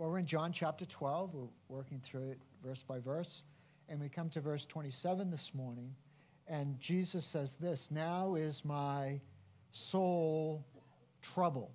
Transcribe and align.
Well, 0.00 0.08
we're 0.08 0.20
in 0.20 0.24
John 0.24 0.50
chapter 0.50 0.86
12. 0.86 1.34
We're 1.34 1.48
working 1.68 2.00
through 2.02 2.30
it 2.30 2.38
verse 2.64 2.82
by 2.82 3.00
verse. 3.00 3.42
And 3.86 4.00
we 4.00 4.08
come 4.08 4.30
to 4.30 4.40
verse 4.40 4.64
27 4.64 5.30
this 5.30 5.52
morning. 5.52 5.94
And 6.48 6.80
Jesus 6.80 7.26
says 7.26 7.56
this 7.60 7.88
Now 7.90 8.34
is 8.34 8.64
my 8.64 9.20
soul 9.72 10.64
troubled. 11.20 11.68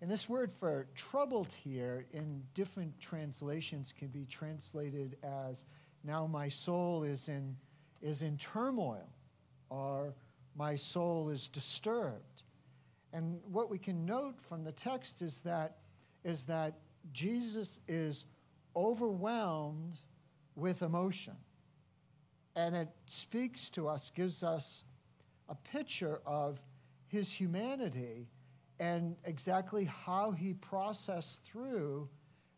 And 0.00 0.10
this 0.10 0.28
word 0.28 0.50
for 0.50 0.88
troubled 0.96 1.46
here 1.62 2.06
in 2.12 2.42
different 2.54 2.98
translations 2.98 3.94
can 3.96 4.08
be 4.08 4.24
translated 4.24 5.16
as 5.22 5.62
now 6.02 6.26
my 6.26 6.48
soul 6.48 7.04
is 7.04 7.28
in, 7.28 7.54
is 8.00 8.22
in 8.22 8.36
turmoil 8.36 9.08
or 9.70 10.12
my 10.56 10.74
soul 10.74 11.28
is 11.28 11.46
disturbed. 11.46 12.42
And 13.12 13.38
what 13.44 13.70
we 13.70 13.78
can 13.78 14.04
note 14.04 14.40
from 14.48 14.64
the 14.64 14.72
text 14.72 15.22
is 15.22 15.38
that, 15.42 15.76
is 16.24 16.46
that 16.46 16.74
Jesus 17.12 17.80
is 17.88 18.24
overwhelmed 18.76 19.96
with 20.54 20.82
emotion. 20.82 21.36
And 22.54 22.76
it 22.76 22.88
speaks 23.06 23.70
to 23.70 23.88
us, 23.88 24.10
gives 24.14 24.42
us 24.42 24.84
a 25.48 25.54
picture 25.54 26.20
of 26.26 26.60
his 27.06 27.30
humanity 27.32 28.28
and 28.78 29.16
exactly 29.24 29.84
how 29.84 30.32
he 30.32 30.54
processed 30.54 31.42
through 31.44 32.08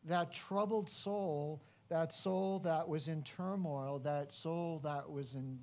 that 0.05 0.33
troubled 0.33 0.89
soul, 0.89 1.63
that 1.89 2.13
soul 2.13 2.61
that 2.61 2.89
was 2.89 3.09
in 3.09 3.23
turmoil, 3.23 3.99
that 4.01 4.33
soul 4.33 4.81
that 4.85 5.11
was, 5.11 5.35
in, 5.35 5.59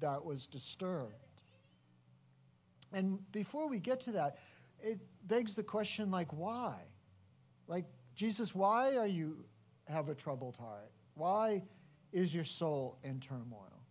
that 0.00 0.24
was 0.24 0.46
disturbed. 0.46 1.12
And 2.92 3.18
before 3.32 3.68
we 3.68 3.78
get 3.78 4.00
to 4.02 4.12
that, 4.12 4.38
it 4.82 5.00
begs 5.26 5.54
the 5.54 5.62
question 5.62 6.10
like, 6.10 6.32
why? 6.32 6.76
Like, 7.66 7.84
Jesus, 8.16 8.54
why 8.54 8.96
are 8.96 9.06
you 9.06 9.44
have 9.86 10.08
a 10.08 10.14
troubled 10.14 10.56
heart? 10.56 10.90
Why 11.14 11.62
is 12.12 12.34
your 12.34 12.44
soul 12.44 12.98
in 13.04 13.20
turmoil? 13.20 13.84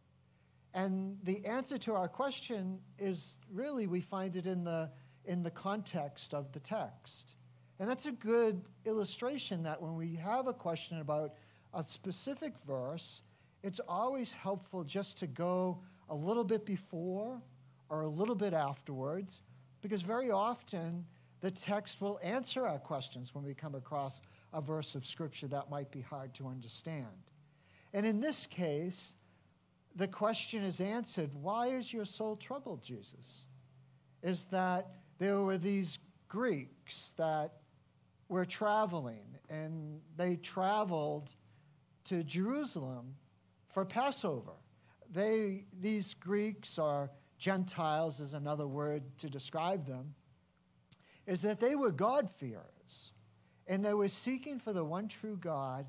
And 0.74 1.18
the 1.24 1.46
answer 1.46 1.78
to 1.78 1.94
our 1.94 2.08
question 2.08 2.80
is 3.00 3.38
really 3.54 3.88
we 3.88 4.02
find 4.02 4.36
it 4.36 4.48
in 4.48 4.64
the, 4.64 4.90
in 5.24 5.44
the 5.44 5.52
context 5.52 6.34
of 6.34 6.52
the 6.52 6.60
text. 6.60 7.36
And 7.80 7.90
that's 7.90 8.08
a 8.08 8.12
good 8.12 8.62
illustration 8.86 9.64
that 9.64 9.82
when 9.82 9.96
we 9.96 10.16
have 10.16 10.48
a 10.48 10.54
question 10.54 11.00
about 11.00 11.36
a 11.74 11.84
specific 11.84 12.54
verse, 12.68 13.22
it's 13.64 13.80
always 13.88 14.34
helpful 14.34 14.84
just 14.84 15.20
to 15.20 15.28
go 15.28 15.80
a 16.10 16.16
little 16.16 16.44
bit 16.44 16.66
before 16.66 17.42
or 17.90 18.02
a 18.02 18.10
little 18.10 18.36
bit 18.36 18.54
afterwards, 18.54 19.42
because 19.82 20.02
very 20.02 20.32
often 20.32 21.06
the 21.46 21.52
text 21.52 22.02
will 22.02 22.20
answer 22.24 22.66
our 22.66 22.80
questions 22.80 23.36
when 23.36 23.44
we 23.44 23.54
come 23.54 23.76
across 23.76 24.20
a 24.52 24.60
verse 24.60 24.96
of 24.96 25.06
Scripture 25.06 25.46
that 25.46 25.70
might 25.70 25.92
be 25.92 26.02
hard 26.02 26.34
to 26.34 26.48
understand. 26.48 27.06
And 27.94 28.04
in 28.04 28.20
this 28.20 28.48
case, 28.48 29.14
the 29.96 30.08
question 30.08 30.64
is 30.64 30.82
answered 30.82 31.30
why 31.36 31.68
is 31.68 31.94
your 31.94 32.06
soul 32.06 32.36
troubled, 32.36 32.82
Jesus? 32.82 33.46
Is 34.24 34.46
that 34.46 34.90
there 35.20 35.38
were 35.42 35.60
these 35.60 36.00
Greeks 36.28 37.14
that 37.18 37.58
were 38.28 38.46
traveling, 38.46 39.38
and 39.48 40.02
they 40.18 40.38
traveled 40.38 41.30
to 42.06 42.24
Jerusalem 42.24 43.18
for 43.72 43.86
Passover. 43.86 44.54
They, 45.14 45.66
these 45.80 46.16
Greeks 46.16 46.80
are 46.80 47.12
Gentiles 47.38 48.20
is 48.20 48.34
another 48.34 48.66
word 48.66 49.04
to 49.20 49.30
describe 49.30 49.86
them, 49.86 50.16
is 51.26 51.42
that 51.42 51.60
they 51.60 51.76
were 51.76 51.92
God-fearers. 51.92 53.12
And 53.68 53.84
they 53.84 53.96
were 53.96 54.10
seeking 54.10 54.60
for 54.60 54.74
the 54.74 54.84
one 54.84 55.08
true 55.08 55.38
God, 55.42 55.88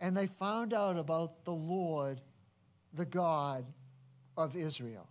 and 0.00 0.16
they 0.16 0.26
found 0.26 0.72
out 0.72 0.96
about 0.96 1.44
the 1.44 1.52
Lord, 1.52 2.20
the 2.94 3.04
God 3.04 3.66
of 4.38 4.56
Israel. 4.56 5.06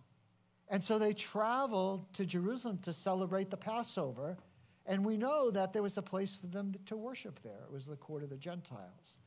And 0.68 0.82
so 0.82 0.98
they 0.98 1.12
traveled 1.12 2.12
to 2.14 2.26
Jerusalem 2.26 2.78
to 2.82 2.92
celebrate 2.92 3.50
the 3.50 3.56
Passover. 3.56 4.36
And 4.86 5.04
we 5.04 5.16
know 5.16 5.52
that 5.52 5.72
there 5.72 5.82
was 5.82 5.96
a 5.96 6.02
place 6.02 6.34
for 6.34 6.48
them 6.48 6.74
to 6.86 6.96
worship 6.96 7.38
there. 7.44 7.60
It 7.64 7.72
was 7.72 7.86
the 7.86 7.96
court 7.96 8.24
of 8.24 8.30
the 8.30 8.36
Gentiles. 8.36 9.18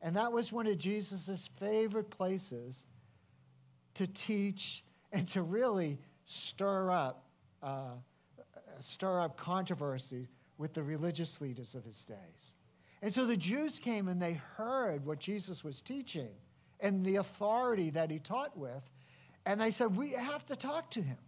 And 0.00 0.16
that 0.16 0.32
was 0.32 0.50
one 0.50 0.66
of 0.66 0.78
Jesus' 0.78 1.50
favorite 1.58 2.08
places 2.08 2.84
to 3.94 4.06
teach 4.06 4.82
and 5.12 5.28
to 5.28 5.42
really 5.42 5.98
stir 6.24 6.90
up, 6.90 7.24
uh, 7.62 7.96
stir 8.82 9.20
up 9.20 9.36
controversy 9.36 10.28
with 10.56 10.74
the 10.74 10.82
religious 10.82 11.40
leaders 11.40 11.74
of 11.74 11.84
his 11.84 12.04
days. 12.04 12.54
And 13.00 13.14
so 13.14 13.26
the 13.26 13.36
Jews 13.36 13.78
came 13.78 14.08
and 14.08 14.20
they 14.20 14.40
heard 14.56 15.06
what 15.06 15.20
Jesus 15.20 15.62
was 15.62 15.80
teaching 15.80 16.30
and 16.80 17.04
the 17.04 17.16
authority 17.16 17.90
that 17.90 18.10
he 18.10 18.18
taught 18.18 18.56
with. 18.56 18.82
And 19.46 19.60
they 19.60 19.70
said, 19.70 19.96
We 19.96 20.10
have 20.10 20.44
to 20.46 20.56
talk 20.56 20.90
to 20.92 21.02
him. 21.02 21.18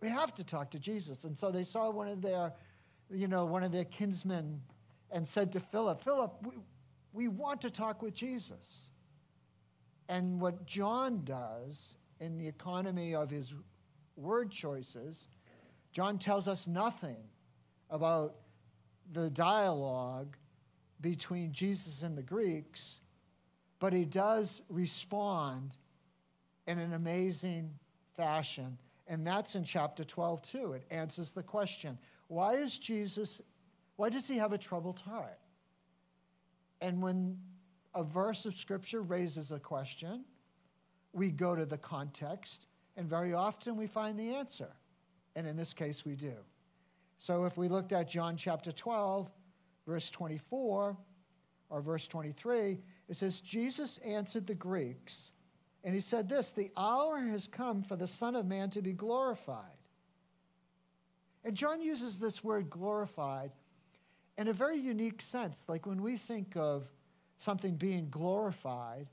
We 0.00 0.08
have 0.08 0.34
to 0.34 0.44
talk 0.44 0.70
to 0.72 0.78
Jesus. 0.78 1.24
And 1.24 1.38
so 1.38 1.50
they 1.50 1.62
saw 1.62 1.90
one 1.90 2.08
of 2.08 2.20
their, 2.20 2.52
you 3.10 3.28
know, 3.28 3.46
one 3.46 3.62
of 3.62 3.72
their 3.72 3.84
kinsmen 3.84 4.60
and 5.10 5.26
said 5.26 5.52
to 5.52 5.60
Philip, 5.60 6.02
Philip, 6.02 6.34
we, 6.44 6.52
we 7.12 7.28
want 7.28 7.62
to 7.62 7.70
talk 7.70 8.02
with 8.02 8.14
Jesus. 8.14 8.90
And 10.08 10.40
what 10.40 10.66
John 10.66 11.22
does 11.24 11.96
in 12.20 12.36
the 12.36 12.46
economy 12.46 13.14
of 13.14 13.30
his 13.30 13.54
word 14.16 14.50
choices, 14.50 15.28
John 15.96 16.18
tells 16.18 16.46
us 16.46 16.66
nothing 16.66 17.16
about 17.88 18.34
the 19.10 19.30
dialogue 19.30 20.36
between 21.00 21.52
Jesus 21.52 22.02
and 22.02 22.18
the 22.18 22.22
Greeks, 22.22 22.98
but 23.78 23.94
he 23.94 24.04
does 24.04 24.60
respond 24.68 25.74
in 26.66 26.78
an 26.78 26.92
amazing 26.92 27.70
fashion. 28.14 28.76
And 29.06 29.26
that's 29.26 29.54
in 29.54 29.64
chapter 29.64 30.04
12, 30.04 30.42
too. 30.42 30.72
It 30.74 30.84
answers 30.90 31.32
the 31.32 31.42
question 31.42 31.96
why 32.28 32.56
is 32.56 32.76
Jesus, 32.76 33.40
why 33.96 34.10
does 34.10 34.28
he 34.28 34.36
have 34.36 34.52
a 34.52 34.58
troubled 34.58 34.98
heart? 34.98 35.38
And 36.82 37.00
when 37.00 37.38
a 37.94 38.04
verse 38.04 38.44
of 38.44 38.54
scripture 38.54 39.00
raises 39.00 39.50
a 39.50 39.58
question, 39.58 40.26
we 41.14 41.30
go 41.30 41.56
to 41.56 41.64
the 41.64 41.78
context, 41.78 42.66
and 42.98 43.08
very 43.08 43.32
often 43.32 43.78
we 43.78 43.86
find 43.86 44.18
the 44.18 44.34
answer. 44.34 44.68
And 45.36 45.46
in 45.46 45.56
this 45.56 45.72
case, 45.72 46.04
we 46.04 46.16
do. 46.16 46.32
So 47.18 47.44
if 47.44 47.56
we 47.56 47.68
looked 47.68 47.92
at 47.92 48.08
John 48.08 48.36
chapter 48.36 48.72
12, 48.72 49.30
verse 49.86 50.10
24, 50.10 50.96
or 51.68 51.80
verse 51.80 52.08
23, 52.08 52.78
it 53.08 53.16
says, 53.16 53.40
Jesus 53.40 53.98
answered 53.98 54.46
the 54.46 54.54
Greeks, 54.54 55.30
and 55.84 55.94
he 55.94 56.00
said 56.00 56.28
this 56.28 56.50
The 56.50 56.70
hour 56.76 57.18
has 57.18 57.46
come 57.46 57.82
for 57.82 57.96
the 57.96 58.06
Son 58.06 58.34
of 58.34 58.46
Man 58.46 58.70
to 58.70 58.82
be 58.82 58.92
glorified. 58.92 59.62
And 61.44 61.54
John 61.54 61.80
uses 61.80 62.18
this 62.18 62.42
word 62.42 62.68
glorified 62.68 63.52
in 64.36 64.48
a 64.48 64.52
very 64.52 64.78
unique 64.78 65.22
sense. 65.22 65.62
Like 65.68 65.86
when 65.86 66.02
we 66.02 66.16
think 66.16 66.56
of 66.56 66.88
something 67.38 67.76
being 67.76 68.08
glorified, 68.10 69.06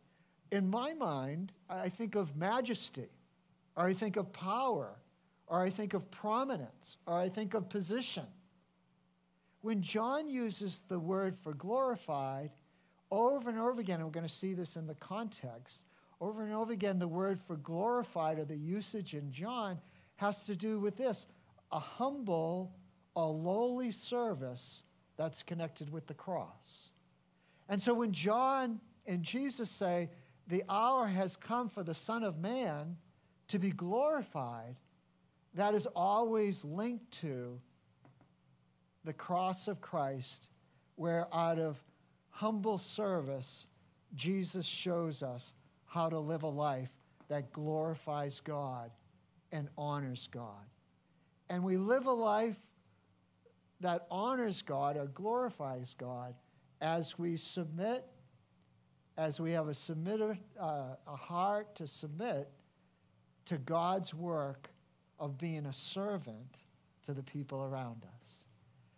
in 0.52 0.70
my 0.70 0.94
mind, 0.94 1.52
I 1.70 1.90
think 1.90 2.16
of 2.16 2.36
majesty, 2.36 3.10
or 3.76 3.86
I 3.86 3.94
think 3.94 4.18
of 4.18 4.34
power, 4.34 4.96
or 5.48 5.62
I 5.62 5.70
think 5.70 5.94
of 5.94 6.10
prominence, 6.12 6.98
or 7.06 7.18
I 7.18 7.30
think 7.30 7.54
of 7.54 7.70
position. 7.70 8.26
When 9.62 9.82
John 9.82 10.28
uses 10.28 10.84
the 10.88 11.00
word 11.00 11.38
for 11.38 11.54
glorified, 11.54 12.52
over 13.12 13.50
and 13.50 13.60
over 13.60 13.80
again, 13.80 13.98
and 13.98 14.06
we're 14.06 14.12
going 14.12 14.28
to 14.28 14.34
see 14.34 14.54
this 14.54 14.76
in 14.76 14.88
the 14.88 14.96
context, 14.96 15.84
over 16.20 16.44
and 16.44 16.54
over 16.54 16.74
again, 16.74 17.00
the 17.00 17.08
word 17.08 17.40
for 17.40 17.56
glorified 17.58 18.40
or 18.40 18.46
the 18.46 18.58
usage 18.58 19.14
in 19.14 19.32
John 19.32 19.80
has 20.16 20.44
to 20.44 20.56
do 20.56 20.80
with 20.80 20.98
this 20.98 21.26
a 21.72 21.80
humble, 21.80 22.74
a 23.16 23.26
lowly 23.26 23.92
service 23.92 24.84
that's 25.18 25.44
connected 25.44 25.92
with 25.92 26.08
the 26.08 26.14
cross. 26.14 26.90
And 27.68 27.82
so 27.82 27.94
when 27.94 28.12
John 28.12 28.80
and 29.06 29.24
Jesus 29.24 29.70
say, 29.70 30.10
the 30.48 30.64
hour 30.70 31.08
has 31.08 31.36
come 31.36 31.70
for 31.70 31.84
the 31.84 31.94
Son 31.94 32.24
of 32.24 32.38
Man 32.38 32.98
to 33.48 33.60
be 33.60 33.72
glorified, 33.72 34.76
that 35.56 35.76
is 35.76 35.88
always 35.96 36.64
linked 36.64 37.12
to 37.22 37.60
the 39.04 39.14
cross 39.14 39.68
of 39.68 39.82
Christ, 39.82 40.48
where 40.96 41.28
out 41.34 41.60
of 41.60 41.78
humble 42.30 42.78
service, 42.78 43.68
Jesus 44.16 44.66
shows 44.66 45.22
us 45.22 45.54
how 45.86 46.10
to 46.10 46.20
live 46.20 46.44
a 46.44 46.48
life 46.48 46.90
that 47.28 47.52
glorifies 47.52 48.40
God 48.40 48.92
and 49.52 49.70
honors 49.78 50.28
God. 50.32 50.66
And 51.50 51.64
we 51.64 51.78
live 51.78 52.06
a 52.06 52.12
life 52.12 52.58
that 53.82 54.08
honors 54.10 54.62
God 54.62 54.98
or 54.98 55.08
glorifies 55.08 55.96
God 55.98 56.34
as 56.82 57.20
we 57.20 57.38
submit 57.38 58.06
as 59.18 59.40
we 59.40 59.52
have 59.52 59.68
a, 59.68 59.72
submitter, 59.72 60.38
uh, 60.60 60.96
a 61.08 61.16
heart 61.16 61.76
to 61.76 61.88
submit 61.88 62.50
to 63.46 63.58
God's 63.58 64.14
work 64.14 64.70
of 65.24 65.38
being 65.38 65.66
a 65.66 65.74
servant 65.74 66.64
to 67.06 67.14
the 67.14 67.24
people 67.24 67.64
around 67.64 68.04
us. 68.04 68.44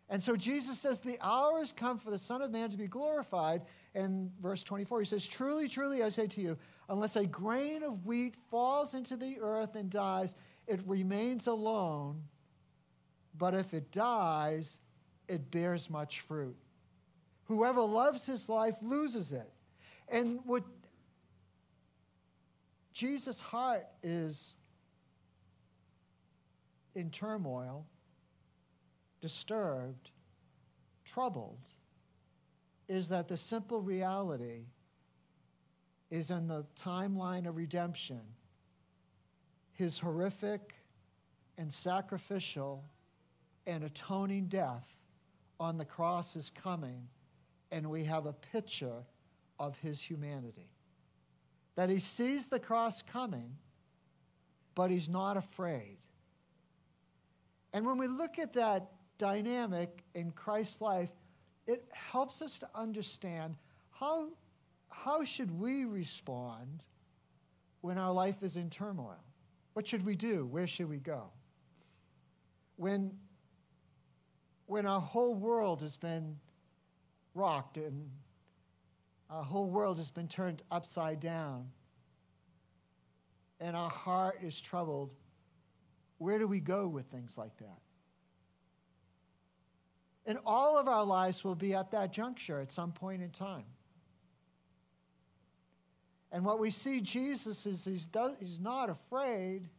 And 0.10 0.22
so 0.22 0.36
Jesus 0.36 0.80
says, 0.80 1.00
The 1.00 1.18
hour 1.22 1.60
has 1.60 1.72
come 1.72 2.00
for 2.00 2.10
the 2.10 2.18
Son 2.18 2.42
of 2.42 2.51
Man 2.51 2.72
to 2.72 2.77
be 2.77 2.88
glorified. 2.88 3.62
And 3.94 4.31
verse 4.42 4.63
24, 4.63 5.01
he 5.01 5.06
says, 5.06 5.27
Truly, 5.27 5.68
truly, 5.68 6.04
I 6.04 6.10
say 6.10 6.27
to 6.27 6.42
you, 6.42 6.57
unless 6.89 7.16
a 7.16 7.25
grain 7.25 7.83
of 7.83 8.06
wheat 8.06 8.36
falls 8.50 8.95
into 8.95 9.16
the 9.16 9.38
earth 9.39 9.75
and 9.75 9.89
dies, 9.89 10.33
it 10.68 10.81
remains 10.88 11.45
alone. 11.45 12.24
But 13.38 13.54
if 13.54 13.74
it 13.74 13.92
dies, 13.92 14.80
it 15.27 15.51
bears 15.51 15.89
much 15.89 16.22
fruit. 16.22 16.56
Whoever 17.45 17.81
loves 17.81 18.25
his 18.25 18.50
life 18.50 18.75
loses 18.81 19.31
it. 19.31 19.51
And 20.10 20.39
what 20.45 20.63
Jesus' 22.94 23.39
heart 23.39 23.86
is 24.01 24.56
in 26.96 27.10
turmoil, 27.12 27.86
disturbed, 29.22 30.12
troubled, 31.04 31.60
is 32.88 33.10
that 33.10 33.28
the 33.28 33.38
simple 33.38 33.82
reality 33.82 34.66
is 36.10 36.30
in 36.30 36.48
the 36.48 36.66
timeline 36.82 37.48
of 37.48 37.56
redemption, 37.56 38.22
his 39.74 40.00
horrific 40.00 40.76
and 41.58 41.72
sacrificial 41.72 42.84
and 43.68 43.84
atoning 43.84 44.46
death 44.46 44.88
on 45.60 45.78
the 45.78 45.86
cross 45.86 46.36
is 46.36 46.52
coming, 46.52 47.08
and 47.72 47.90
we 47.90 48.04
have 48.04 48.26
a 48.26 48.34
picture 48.34 49.04
of 49.60 49.78
his 49.80 50.02
humanity. 50.02 50.70
That 51.76 51.90
he 51.90 52.00
sees 52.00 52.48
the 52.48 52.60
cross 52.60 53.02
coming, 53.02 53.58
but 54.76 54.92
he's 54.92 55.10
not 55.10 55.38
afraid. 55.38 55.98
And 57.75 57.86
when 57.86 57.98
we 57.98 58.07
look 58.07 58.39
at 58.39 58.54
that 58.54 58.94
dynamic 59.18 60.01
in 60.13 60.31
Christ's 60.31 60.80
life, 60.80 61.10
it 61.68 61.83
helps 61.92 62.42
us 62.42 62.57
to 62.60 62.69
understand 62.74 63.57
how, 63.92 64.30
how 64.88 65.25
should 65.25 65.51
we 65.51 65.83
respond 65.83 66.83
when 67.81 67.98
our 67.98 68.13
life 68.13 68.44
is 68.44 68.56
in 68.56 68.69
turmoil? 68.69 69.19
What 69.74 69.86
should 69.86 70.06
we 70.06 70.16
do? 70.16 70.45
Where 70.45 70.66
should 70.68 70.88
we 70.88 71.00
go? 71.00 71.25
When, 72.77 73.12
when 74.68 74.86
our 74.86 75.01
whole 75.01 75.36
world 75.36 75.81
has 75.81 75.98
been 75.98 76.38
rocked 77.33 77.75
and 77.75 78.10
our 79.30 79.44
whole 79.44 79.69
world 79.69 79.98
has 79.98 80.10
been 80.10 80.30
turned 80.30 80.62
upside 80.72 81.19
down 81.19 81.68
and 83.60 83.75
our 83.75 83.89
heart 83.89 84.39
is 84.42 84.62
troubled, 84.62 85.12
where 86.18 86.40
do 86.40 86.48
we 86.48 86.60
go 86.60 86.88
with 86.88 87.08
things 87.08 87.38
like 87.38 87.58
that? 87.58 87.80
And 90.26 90.40
all 90.46 90.78
of 90.78 90.88
our 90.88 91.04
lives 91.04 91.44
will 91.44 91.56
be 91.56 91.74
at 91.74 91.92
that 91.92 92.12
juncture 92.12 92.60
at 92.60 92.72
some 92.72 92.92
point 92.92 93.22
in 93.22 93.30
time. 93.30 93.66
And 96.32 96.44
what 96.44 96.60
we 96.60 96.72
see 96.72 97.00
Jesus 97.00 97.66
is 97.66 97.86
he's, 97.86 98.06
does, 98.06 98.34
he's 98.40 98.60
not 98.60 98.90
afraid. 98.90 99.70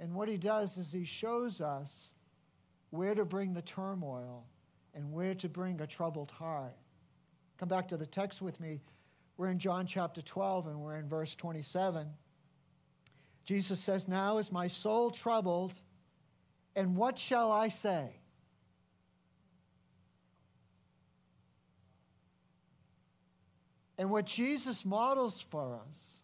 And 0.00 0.14
what 0.14 0.28
he 0.28 0.36
does 0.36 0.76
is 0.76 0.90
he 0.90 1.04
shows 1.04 1.60
us 1.60 2.14
where 2.90 3.14
to 3.14 3.24
bring 3.24 3.52
the 3.52 3.62
turmoil 3.62 4.46
and 4.94 5.12
where 5.12 5.34
to 5.34 5.48
bring 5.48 5.80
a 5.80 5.86
troubled 5.86 6.30
heart. 6.30 6.76
Come 7.58 7.68
back 7.68 7.88
to 7.88 7.96
the 7.96 8.06
text 8.06 8.40
with 8.40 8.58
me. 8.60 8.80
We're 9.36 9.48
in 9.48 9.58
John 9.58 9.86
chapter 9.86 10.22
12 10.22 10.68
and 10.68 10.80
we're 10.80 10.96
in 10.96 11.08
verse 11.08 11.34
27. 11.34 12.08
Jesus 13.48 13.80
says, 13.80 14.06
Now 14.06 14.36
is 14.36 14.52
my 14.52 14.68
soul 14.68 15.10
troubled, 15.10 15.72
and 16.76 16.94
what 16.94 17.18
shall 17.18 17.50
I 17.50 17.70
say? 17.70 18.10
And 23.96 24.10
what 24.10 24.26
Jesus 24.26 24.84
models 24.84 25.40
for 25.40 25.76
us 25.76 26.18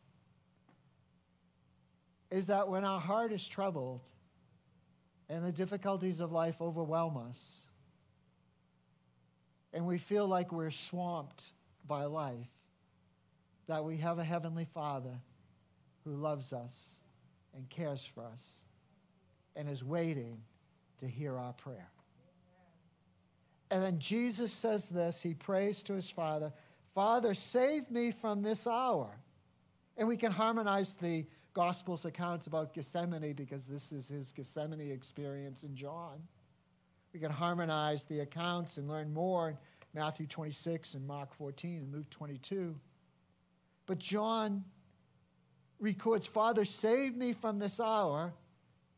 is 2.30 2.48
that 2.48 2.68
when 2.68 2.84
our 2.84 3.00
heart 3.00 3.32
is 3.32 3.48
troubled 3.48 4.02
and 5.30 5.42
the 5.42 5.50
difficulties 5.50 6.20
of 6.20 6.30
life 6.30 6.60
overwhelm 6.60 7.16
us, 7.16 7.62
and 9.72 9.86
we 9.86 9.96
feel 9.96 10.28
like 10.28 10.52
we're 10.52 10.70
swamped 10.70 11.46
by 11.86 12.04
life, 12.04 12.50
that 13.66 13.82
we 13.82 13.96
have 13.96 14.18
a 14.18 14.24
Heavenly 14.24 14.66
Father 14.74 15.22
who 16.04 16.16
loves 16.16 16.52
us 16.52 16.98
and 17.54 17.68
cares 17.70 18.04
for 18.14 18.24
us 18.24 18.60
and 19.56 19.68
is 19.68 19.84
waiting 19.84 20.38
to 20.98 21.06
hear 21.06 21.38
our 21.38 21.52
prayer. 21.52 21.90
And 23.70 23.82
then 23.82 23.98
Jesus 23.98 24.52
says 24.52 24.88
this 24.88 25.20
He 25.20 25.34
prays 25.34 25.82
to 25.84 25.94
his 25.94 26.10
Father 26.10 26.52
Father, 26.94 27.34
save 27.34 27.90
me 27.90 28.12
from 28.12 28.42
this 28.42 28.66
hour. 28.66 29.10
And 29.96 30.06
we 30.06 30.16
can 30.16 30.32
harmonize 30.32 30.94
the 30.94 31.26
Gospel's 31.52 32.04
accounts 32.04 32.46
about 32.46 32.72
Gethsemane 32.72 33.32
because 33.32 33.64
this 33.64 33.92
is 33.92 34.08
his 34.08 34.32
Gethsemane 34.32 34.90
experience 34.92 35.62
in 35.62 35.74
John. 35.74 36.22
We 37.12 37.20
can 37.20 37.30
harmonize 37.30 38.04
the 38.04 38.20
accounts 38.20 38.76
and 38.76 38.88
learn 38.88 39.12
more 39.12 39.50
in 39.50 39.56
Matthew 39.92 40.26
26 40.26 40.94
and 40.94 41.06
Mark 41.06 41.34
14 41.34 41.78
and 41.78 41.92
Luke 41.92 42.10
22. 42.10 42.76
But 43.86 43.98
John 43.98 44.64
records, 45.84 46.26
Father, 46.26 46.64
save 46.64 47.14
me 47.14 47.34
from 47.34 47.58
this 47.58 47.78
hour. 47.78 48.32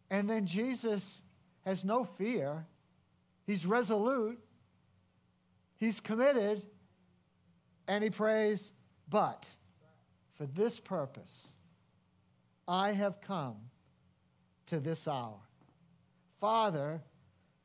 And 0.09 0.31
then 0.31 0.47
Jesus 0.47 1.21
has 1.65 1.85
no 1.85 2.05
fear. 2.05 2.65
He's 3.45 3.67
resolute. 3.67 4.39
He's 5.79 6.01
committed. 6.01 6.63
And 7.89 8.05
he 8.05 8.11
prays, 8.11 8.73
But 9.09 9.49
for 10.35 10.47
this 10.47 10.79
purpose, 10.79 11.53
I 12.69 12.93
have 12.93 13.21
come 13.21 13.57
to 14.67 14.79
this 14.79 15.09
hour. 15.09 15.41
Father, 16.41 17.03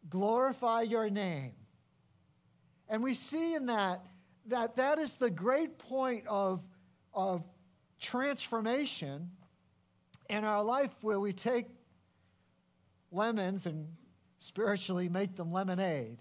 glorify 0.10 0.82
your 0.82 1.10
name. 1.10 1.54
And 2.90 3.04
we 3.04 3.14
see 3.14 3.54
in 3.54 3.68
that 3.68 4.04
that 4.48 4.76
that 4.78 4.98
is 4.98 5.16
the 5.18 5.30
great 5.30 5.78
point 5.78 6.26
of, 6.28 6.62
of 7.14 7.44
transformation 8.02 9.32
in 10.30 10.44
our 10.44 10.64
life 10.64 10.92
where 11.02 11.20
we 11.20 11.32
take 11.32 11.68
lemons 13.12 13.66
and 13.66 13.88
spiritually 14.40 15.08
make 15.08 15.36
them 15.36 15.52
lemonade, 15.54 16.18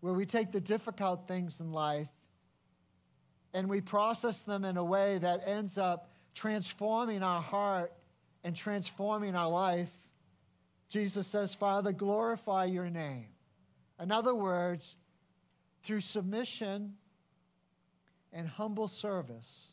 where 0.00 0.12
we 0.12 0.26
take 0.26 0.52
the 0.52 0.60
difficult 0.60 1.26
things 1.26 1.60
in 1.60 1.72
life 1.72 2.08
and 3.54 3.68
we 3.68 3.80
process 3.80 4.42
them 4.42 4.64
in 4.64 4.76
a 4.76 4.84
way 4.84 5.18
that 5.18 5.42
ends 5.46 5.78
up 5.78 6.10
transforming 6.34 7.22
our 7.22 7.40
heart 7.42 7.92
and 8.44 8.54
transforming 8.54 9.34
our 9.34 9.48
life, 9.48 9.90
Jesus 10.88 11.26
says, 11.26 11.54
Father, 11.54 11.92
glorify 11.92 12.66
your 12.66 12.90
name. 12.90 13.26
In 14.00 14.12
other 14.12 14.34
words, 14.34 14.96
through 15.82 16.00
submission 16.02 16.94
and 18.32 18.46
humble 18.46 18.88
service, 18.88 19.68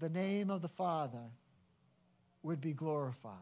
the 0.00 0.08
name 0.08 0.50
of 0.50 0.62
the 0.62 0.68
Father 0.68 1.30
would 2.42 2.60
be 2.60 2.72
glorified. 2.72 3.34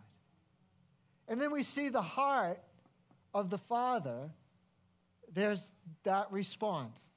And 1.28 1.40
then 1.40 1.52
we 1.52 1.62
see 1.62 1.88
the 1.88 2.02
heart 2.02 2.60
of 3.32 3.50
the 3.50 3.58
Father. 3.58 4.30
There's 5.32 5.70
that 6.04 6.32
response 6.32 7.12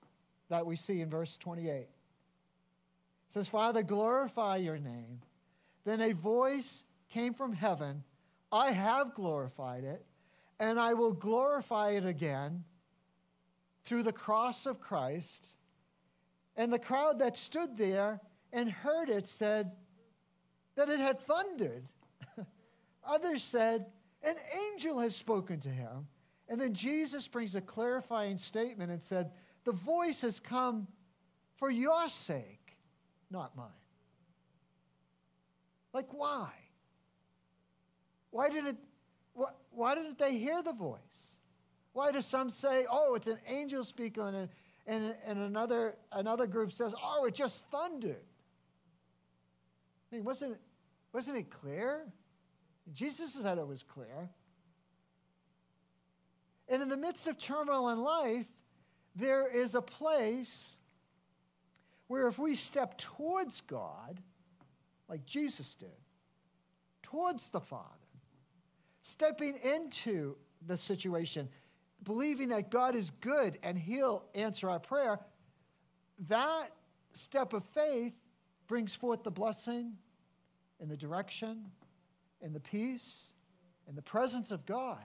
that 0.50 0.66
we 0.66 0.76
see 0.76 1.02
in 1.02 1.10
verse 1.10 1.38
28. 1.38 1.72
It 1.72 1.90
says, 3.30 3.48
Father, 3.48 3.84
glorify 3.84 4.58
your 4.58 4.78
name. 4.78 5.22
Then 5.86 6.02
a 6.02 6.12
voice 6.12 6.84
came 7.10 7.34
from 7.34 7.54
heaven 7.54 8.04
I 8.52 8.72
have 8.72 9.16
glorified 9.16 9.86
it, 9.86 10.06
and 10.60 10.78
I 10.78 10.94
will 10.94 11.14
glorify 11.14 11.92
it 11.92 12.06
again 12.06 12.66
through 13.86 14.04
the 14.04 14.12
cross 14.12 14.66
of 14.66 14.80
Christ. 14.80 15.48
And 16.58 16.72
the 16.72 16.80
crowd 16.80 17.20
that 17.20 17.38
stood 17.38 17.78
there 17.78 18.20
and 18.54 18.70
heard 18.70 19.10
it 19.10 19.28
said 19.28 19.72
that 20.76 20.90
it 20.90 21.00
had 21.00 21.22
thundered. 21.22 21.84
Others 23.04 23.44
said, 23.44 23.86
An 24.24 24.36
angel 24.72 25.00
has 25.00 25.16
spoken 25.16 25.60
to 25.62 25.70
him. 25.70 26.08
And 26.50 26.60
then 26.60 26.74
Jesus 26.74 27.28
brings 27.28 27.56
a 27.56 27.62
clarifying 27.62 28.38
statement 28.38 28.92
and 28.92 29.02
said, 29.02 29.32
the 29.64 29.72
voice 29.72 30.22
has 30.22 30.40
come 30.40 30.88
for 31.58 31.70
your 31.70 32.10
sake, 32.10 32.78
not 33.30 33.56
mine. 33.56 33.68
Like, 35.94 36.08
why? 36.12 36.50
Why 38.32 38.50
didn't, 38.50 38.80
why 39.72 39.96
didn't 39.96 40.18
they 40.18 40.38
hear 40.38 40.64
the 40.64 40.74
voice? 40.74 41.00
Why 41.94 42.12
do 42.12 42.22
some 42.22 42.50
say, 42.50 42.86
oh, 42.90 43.16
it's 43.16 43.28
an 43.28 43.40
angel 43.48 43.84
speaking, 43.84 44.24
and, 44.24 44.50
and, 44.88 45.16
and 45.26 45.40
another, 45.40 45.96
another 46.12 46.48
group 46.48 46.72
says, 46.72 46.94
oh, 47.04 47.26
it 47.26 47.36
just 47.36 47.66
thundered? 47.70 48.24
I 50.12 50.16
mean, 50.16 50.26
wasn't 50.26 50.54
it, 50.54 50.62
wasn't 51.14 51.38
it 51.38 51.50
clear? 51.50 52.06
Jesus 52.94 53.34
said 53.34 53.58
it 53.58 53.68
was 53.68 53.84
clear. 53.84 54.30
And 56.68 56.82
in 56.82 56.90
the 56.90 56.98
midst 56.98 57.28
of 57.28 57.38
turmoil 57.38 57.90
in 57.90 58.02
life, 58.02 58.46
there 59.16 59.48
is 59.48 59.76
a 59.76 59.82
place 59.82 60.76
where 62.08 62.28
if 62.28 62.40
we 62.40 62.56
step 62.56 62.98
towards 62.98 63.62
God, 63.62 64.20
like 65.08 65.26
Jesus 65.26 65.76
did, 65.76 65.90
towards 67.04 67.50
the 67.50 67.60
Father, 67.60 67.86
stepping 69.04 69.58
into 69.58 70.36
the 70.66 70.78
situation, 70.78 71.50
believing 72.04 72.50
that 72.50 72.70
God 72.70 72.96
is 72.96 73.10
good 73.22 73.60
and 73.64 73.78
He'll 73.78 74.24
answer 74.34 74.70
our 74.70 74.80
prayer, 74.80 75.20
that 76.30 76.68
step 77.14 77.54
of 77.54 77.64
faith 77.74 78.14
brings 78.72 78.96
forth 78.96 79.22
the 79.24 79.30
blessing 79.30 79.92
and 80.80 80.90
the 80.90 80.96
direction 80.96 81.66
and 82.42 82.56
the 82.56 82.60
peace 82.62 83.34
and 83.86 83.98
the 83.98 84.02
presence 84.02 84.50
of 84.50 84.66
God. 84.66 85.04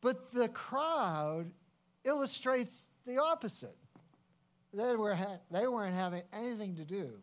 But 0.00 0.32
the 0.32 0.48
crowd 0.48 1.50
illustrates 2.02 2.86
the 3.06 3.18
opposite. 3.20 3.76
They, 4.72 4.96
were 4.96 5.14
ha- 5.14 5.40
they 5.50 5.66
weren't 5.66 5.94
having 5.94 6.22
anything 6.32 6.76
to 6.76 6.86
do 6.86 7.18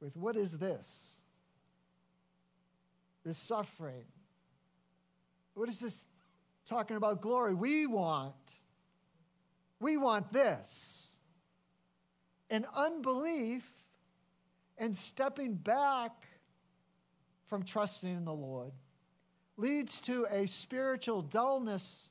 with 0.00 0.16
what 0.16 0.34
is 0.34 0.58
this? 0.58 1.14
This 3.24 3.38
suffering. 3.38 4.06
What 5.54 5.68
is 5.68 5.78
this 5.78 6.06
talking 6.68 6.96
about 6.96 7.20
glory? 7.20 7.54
We 7.54 7.86
want, 7.86 8.34
we 9.78 9.96
want 9.96 10.32
this. 10.32 11.01
And 12.52 12.66
unbelief 12.74 13.66
and 14.76 14.94
stepping 14.94 15.54
back 15.54 16.12
from 17.46 17.62
trusting 17.62 18.14
in 18.14 18.26
the 18.26 18.34
Lord 18.34 18.72
leads 19.56 19.98
to 20.00 20.26
a 20.30 20.46
spiritual 20.46 21.22
dullness 21.22 22.10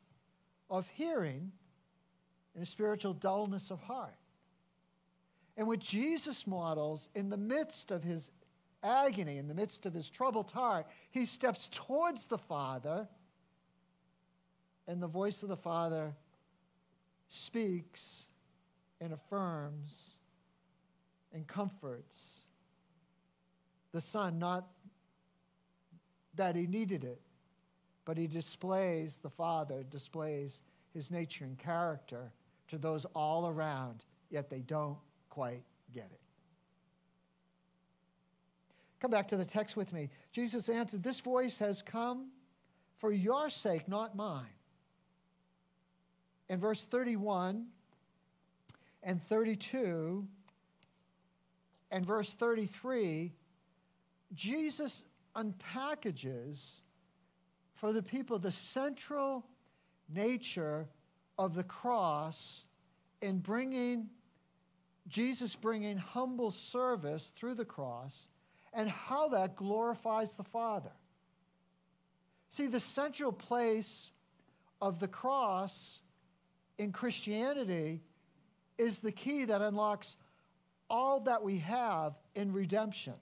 of 0.67 0.89
hearing 0.95 1.51
and 2.55 2.63
a 2.63 2.65
spiritual 2.65 3.13
dullness 3.13 3.69
of 3.69 3.81
heart. 3.81 4.15
And 5.55 5.67
what 5.67 5.77
Jesus 5.77 6.47
models 6.47 7.07
in 7.13 7.29
the 7.29 7.37
midst 7.37 7.91
of 7.91 8.03
his 8.03 8.31
agony, 8.81 9.37
in 9.37 9.47
the 9.47 9.53
midst 9.53 9.85
of 9.85 9.93
his 9.93 10.09
troubled 10.09 10.49
heart, 10.49 10.87
he 11.11 11.27
steps 11.27 11.69
towards 11.71 12.25
the 12.25 12.39
Father, 12.39 13.07
and 14.87 15.03
the 15.03 15.07
voice 15.07 15.43
of 15.43 15.49
the 15.49 15.55
Father 15.55 16.15
speaks 17.27 18.23
and 18.99 19.13
affirms 19.13 20.15
and 21.33 21.47
comforts 21.47 22.45
the 23.91 24.01
Son, 24.01 24.39
not 24.39 24.67
that 26.35 26.55
he 26.55 26.65
needed 26.65 27.03
it, 27.03 27.21
but 28.05 28.17
he 28.17 28.27
displays, 28.27 29.17
the 29.21 29.29
Father 29.29 29.83
displays 29.83 30.61
his 30.93 31.11
nature 31.11 31.43
and 31.43 31.57
character 31.57 32.31
to 32.69 32.77
those 32.77 33.05
all 33.13 33.47
around, 33.47 34.05
yet 34.29 34.49
they 34.49 34.61
don't 34.61 34.97
quite 35.29 35.63
get 35.93 36.09
it. 36.11 36.19
Come 38.99 39.11
back 39.11 39.27
to 39.29 39.37
the 39.37 39.45
text 39.45 39.75
with 39.75 39.91
me. 39.91 40.09
Jesus 40.31 40.69
answered, 40.69 41.03
This 41.03 41.19
voice 41.19 41.57
has 41.57 41.81
come 41.81 42.29
for 42.99 43.11
your 43.11 43.49
sake, 43.49 43.87
not 43.87 44.15
mine. 44.15 44.45
In 46.49 46.59
verse 46.59 46.85
31 46.85 47.65
and 49.03 49.21
32 49.23 50.27
and 51.91 52.05
verse 52.05 52.33
33, 52.33 53.33
Jesus 54.33 55.03
unpackages 55.35 56.81
for 57.75 57.93
the 57.93 58.03
people 58.03 58.39
the 58.39 58.51
central 58.51 59.45
nature 60.13 60.87
of 61.37 61.53
the 61.53 61.63
cross 61.63 62.63
in 63.21 63.39
bringing 63.39 64.09
Jesus 65.07 65.55
bringing 65.55 65.97
humble 65.97 66.51
service 66.51 67.31
through 67.35 67.55
the 67.55 67.65
cross 67.65 68.27
and 68.73 68.89
how 68.89 69.29
that 69.29 69.55
glorifies 69.55 70.33
the 70.33 70.43
Father. 70.43 70.91
See, 72.49 72.67
the 72.67 72.79
central 72.79 73.31
place 73.31 74.09
of 74.81 74.99
the 74.99 75.07
cross 75.07 75.99
in 76.77 76.91
Christianity 76.91 78.01
is 78.77 78.99
the 78.99 79.11
key 79.11 79.45
that 79.45 79.61
unlocks 79.61 80.15
all 80.91 81.21
that 81.21 81.41
we 81.41 81.57
have 81.59 82.13
in 82.35 82.51
redemption. 82.51 83.13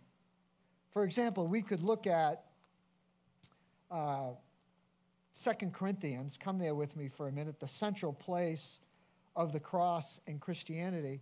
For 0.90 1.04
example, 1.04 1.46
we 1.46 1.62
could 1.62 1.84
look 1.84 2.08
at 2.08 2.46
uh, 3.92 4.32
2 5.44 5.52
Corinthians. 5.68 6.36
Come 6.36 6.58
there 6.58 6.74
with 6.74 6.96
me 6.96 7.10
for 7.10 7.28
a 7.28 7.32
minute. 7.32 7.60
The 7.60 7.68
central 7.68 8.12
place 8.12 8.80
of 9.36 9.54
the 9.54 9.60
cross 9.60 10.20
in 10.26 10.40
Christianity. 10.40 11.22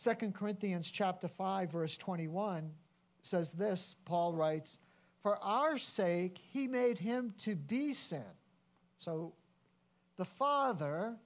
2 0.00 0.30
Corinthians 0.30 0.88
chapter 0.88 1.26
5 1.26 1.72
verse 1.72 1.96
21 1.96 2.70
says 3.20 3.50
this, 3.52 3.96
Paul 4.04 4.32
writes, 4.34 4.78
"For 5.20 5.36
our 5.38 5.76
sake 5.76 6.38
he 6.38 6.68
made 6.68 6.98
him 6.98 7.34
to 7.38 7.56
be 7.56 7.92
sin." 7.92 8.24
So 8.98 9.34
the 10.16 10.24
Father 10.24 11.18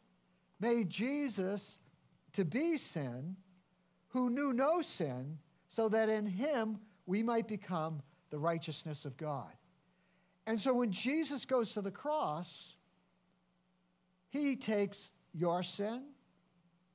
made 0.58 0.88
Jesus 0.88 1.78
to 2.32 2.46
be 2.46 2.78
sin 2.78 3.36
who 4.12 4.30
knew 4.30 4.52
no 4.52 4.82
sin 4.82 5.38
so 5.68 5.88
that 5.88 6.08
in 6.08 6.26
him 6.26 6.78
we 7.06 7.22
might 7.22 7.48
become 7.48 8.02
the 8.30 8.38
righteousness 8.38 9.04
of 9.04 9.16
God. 9.16 9.52
And 10.46 10.60
so 10.60 10.74
when 10.74 10.92
Jesus 10.92 11.44
goes 11.44 11.72
to 11.72 11.80
the 11.80 11.90
cross, 11.90 12.76
he 14.28 14.56
takes 14.56 15.10
your 15.32 15.62
sin 15.62 16.02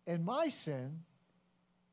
and 0.05 0.23
my 0.25 0.47
sin, 0.47 1.01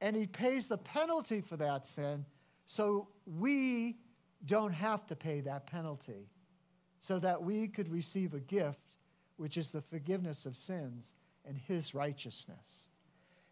and 0.01 0.15
he 0.15 0.27
pays 0.27 0.69
the 0.69 0.79
penalty 0.79 1.41
for 1.41 1.57
that 1.57 1.87
sin 1.87 2.25
so 2.67 3.09
we 3.27 3.97
don't 4.45 4.73
have 4.73 5.07
to 5.07 5.17
pay 5.17 5.41
that 5.41 5.67
penalty, 5.67 6.29
so 7.01 7.19
that 7.19 7.43
we 7.43 7.67
could 7.67 7.91
receive 7.91 8.35
a 8.35 8.41
gift, 8.41 8.97
which 9.37 9.57
is 9.57 9.71
the 9.71 9.81
forgiveness 9.81 10.45
of 10.45 10.57
sins 10.57 11.15
and 11.47 11.57
his 11.57 11.95
righteousness. 11.95 12.89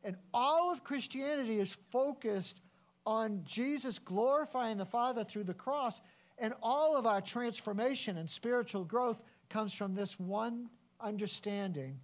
And 0.04 0.16
all 0.34 0.72
of 0.72 0.84
Christianity 0.84 1.60
is 1.60 1.76
focused 1.90 2.60
on 3.06 3.42
Jesus 3.44 3.98
glorifying 3.98 4.78
the 4.78 4.86
Father 4.86 5.24
through 5.24 5.44
the 5.44 5.54
cross. 5.54 6.00
And 6.38 6.54
all 6.62 6.96
of 6.96 7.06
our 7.06 7.20
transformation 7.20 8.18
and 8.18 8.28
spiritual 8.28 8.84
growth 8.84 9.20
comes 9.48 9.72
from 9.72 9.94
this 9.94 10.18
one 10.18 10.68
understanding 11.00 12.00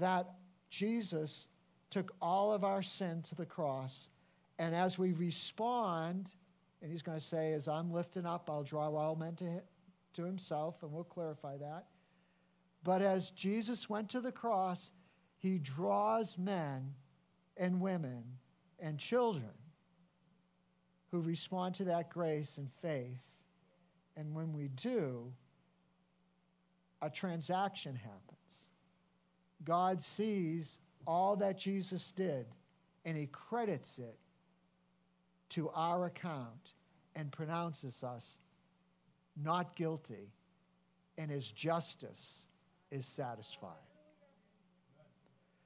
that 0.00 0.28
Jesus 0.70 1.46
took 1.90 2.12
all 2.20 2.52
of 2.52 2.64
our 2.64 2.82
sin 2.82 3.22
to 3.22 3.34
the 3.34 3.46
cross. 3.46 4.08
And 4.58 4.74
as 4.74 4.98
we 4.98 5.12
respond, 5.12 6.30
and 6.82 6.90
he's 6.90 7.02
going 7.02 7.18
to 7.18 7.24
say, 7.24 7.52
As 7.52 7.68
I'm 7.68 7.92
lifting 7.92 8.26
up, 8.26 8.48
I'll 8.50 8.64
draw 8.64 8.94
all 8.94 9.16
men 9.16 9.36
to, 9.36 9.62
to 10.14 10.24
himself, 10.24 10.82
and 10.82 10.92
we'll 10.92 11.04
clarify 11.04 11.56
that. 11.58 11.86
But 12.82 13.02
as 13.02 13.30
Jesus 13.30 13.88
went 13.88 14.08
to 14.10 14.20
the 14.20 14.32
cross, 14.32 14.92
he 15.36 15.58
draws 15.58 16.38
men 16.38 16.94
and 17.56 17.80
women 17.80 18.22
and 18.78 18.98
children 18.98 19.52
who 21.10 21.20
respond 21.20 21.74
to 21.76 21.84
that 21.84 22.10
grace 22.10 22.58
and 22.58 22.68
faith. 22.82 23.22
And 24.16 24.34
when 24.34 24.52
we 24.52 24.68
do, 24.68 25.32
a 27.02 27.10
transaction 27.10 27.94
happens. 27.94 28.22
God 29.64 30.02
sees 30.02 30.78
all 31.06 31.36
that 31.36 31.58
Jesus 31.58 32.12
did 32.12 32.46
and 33.04 33.16
he 33.16 33.26
credits 33.26 33.98
it 33.98 34.18
to 35.50 35.70
our 35.70 36.06
account 36.06 36.74
and 37.14 37.30
pronounces 37.30 38.02
us 38.02 38.38
not 39.42 39.76
guilty, 39.76 40.32
and 41.18 41.30
his 41.30 41.50
justice 41.50 42.42
is 42.90 43.06
satisfied. 43.06 43.70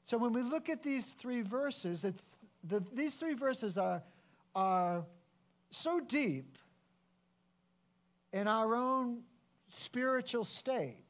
So 0.05 0.19
when 0.19 0.33
we 0.33 0.43
look 0.43 0.69
at 0.69 0.83
these 0.83 1.07
three 1.07 1.43
verses, 1.43 2.05
it's 2.05 2.37
the, 2.65 2.83
these 2.93 3.15
three 3.15 3.35
verses 3.35 3.79
are, 3.79 4.03
are 4.55 5.05
so 5.71 6.01
deep 6.01 6.59
in 8.33 8.49
our 8.49 8.75
own 8.75 9.23
spiritual 9.69 10.45
state. 10.45 11.05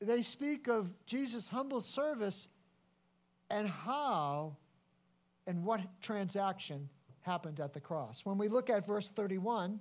They 0.00 0.22
speak 0.22 0.68
of 0.68 0.90
Jesus' 1.06 1.48
humble 1.48 1.80
service 1.80 2.48
and 3.50 3.68
how 3.68 4.56
and 5.46 5.64
what 5.64 5.80
transaction 6.02 6.88
happened 7.22 7.58
at 7.58 7.72
the 7.72 7.80
cross. 7.80 8.20
When 8.24 8.38
we 8.38 8.48
look 8.48 8.70
at 8.70 8.86
verse 8.86 9.10
31, 9.10 9.80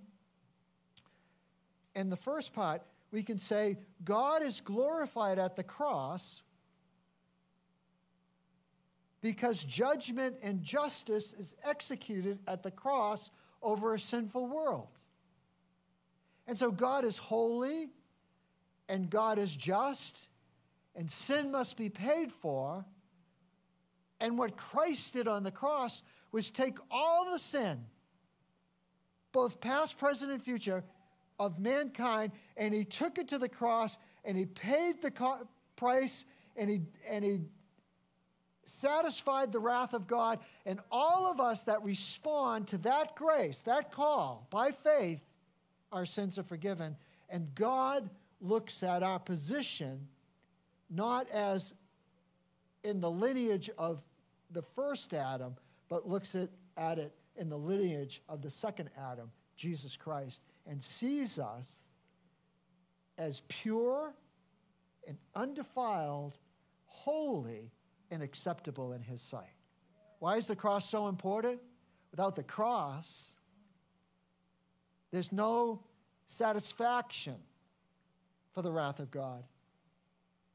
in 1.96 2.10
the 2.10 2.16
first 2.16 2.54
part, 2.54 2.82
we 3.12 3.24
can 3.24 3.38
say, 3.38 3.78
God 4.04 4.42
is 4.42 4.62
glorified 4.62 5.40
at 5.40 5.56
the 5.56 5.64
cross 5.64 6.42
because 9.28 9.62
judgment 9.66 10.38
and 10.42 10.64
justice 10.64 11.36
is 11.38 11.54
executed 11.62 12.40
at 12.48 12.64
the 12.64 12.72
cross 12.72 13.30
over 13.62 13.94
a 13.94 14.00
sinful 14.00 14.48
world. 14.48 14.88
And 16.48 16.58
so 16.58 16.72
God 16.72 17.04
is 17.04 17.18
holy 17.18 17.90
and 18.88 19.10
God 19.10 19.38
is 19.38 19.54
just, 19.54 20.30
and 20.96 21.12
sin 21.12 21.52
must 21.52 21.76
be 21.76 21.90
paid 21.90 22.32
for. 22.32 22.86
And 24.22 24.38
what 24.38 24.56
Christ 24.56 25.12
did 25.12 25.28
on 25.28 25.44
the 25.44 25.52
cross 25.52 26.02
was 26.32 26.50
take 26.50 26.78
all 26.90 27.30
the 27.30 27.38
sin, 27.38 27.84
both 29.34 29.60
past, 29.60 29.98
present, 29.98 30.32
and 30.32 30.42
future, 30.42 30.86
of 31.38 31.60
mankind, 31.60 32.32
and 32.56 32.74
he 32.74 32.86
took 32.86 33.18
it 33.18 33.28
to 33.28 33.38
the 33.38 33.50
cross 33.50 33.98
and 34.24 34.38
he 34.38 34.46
paid 34.46 35.02
the 35.02 35.12
co- 35.12 35.46
price 35.76 36.24
and 36.56 36.70
he, 36.70 36.82
and 37.10 37.26
he 37.26 37.42
satisfied 38.68 39.52
the 39.52 39.60
wrath 39.60 39.94
of 39.94 40.08
God. 40.08 40.40
And 40.66 40.80
all 40.92 41.32
of 41.32 41.40
us 41.40 41.64
that 41.64 41.84
respond 41.84 42.68
to 42.70 42.78
that 42.80 43.16
grace, 43.16 43.60
that 43.62 43.92
call 43.92 44.48
by 44.50 44.72
faith, 44.72 45.20
our 45.92 46.06
sins 46.06 46.38
are 46.38 46.44
forgiven. 46.44 46.96
And 47.30 47.54
God 47.56 48.10
looks 48.42 48.84
at 48.84 49.04
our 49.04 49.20
position 49.20 50.08
not 50.90 51.30
as 51.30 51.74
in 52.84 53.02
the 53.02 53.12
lineage 53.12 53.70
of 53.78 54.02
the 54.52 54.62
first 54.62 55.14
Adam, 55.14 55.56
but 55.90 56.08
looks 56.08 56.36
at, 56.36 56.50
at 56.78 57.00
it 57.00 57.12
in 57.36 57.50
the 57.50 57.58
lineage 57.58 58.22
of 58.30 58.42
the 58.42 58.50
second 58.50 58.90
Adam, 58.98 59.30
Jesus 59.56 59.98
Christ, 59.98 60.42
and 60.66 60.82
sees 60.82 61.38
us 61.40 61.82
as 63.18 63.42
pure 63.48 64.14
and 65.08 65.18
undefiled, 65.36 66.38
holy, 66.86 67.72
and 68.12 68.24
acceptable 68.24 68.94
in 68.94 69.02
His 69.02 69.22
sight. 69.22 69.54
Why 70.20 70.38
is 70.38 70.48
the 70.48 70.56
cross 70.56 70.90
so 70.90 71.08
important? 71.08 71.60
Without 72.12 72.36
the 72.36 72.44
cross, 72.44 73.30
there's 75.12 75.32
no 75.32 75.84
satisfaction 76.26 77.36
for 78.54 78.62
the 78.62 78.72
wrath 78.72 79.00
of 79.00 79.12
God. 79.12 79.44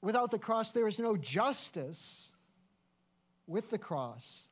Without 0.01 0.31
the 0.31 0.39
cross, 0.39 0.73
there 0.73 0.89
is 0.89 0.99
no 0.99 1.17
justice. 1.17 2.31
With 3.47 3.71
the 3.71 3.79
cross, 3.79 4.49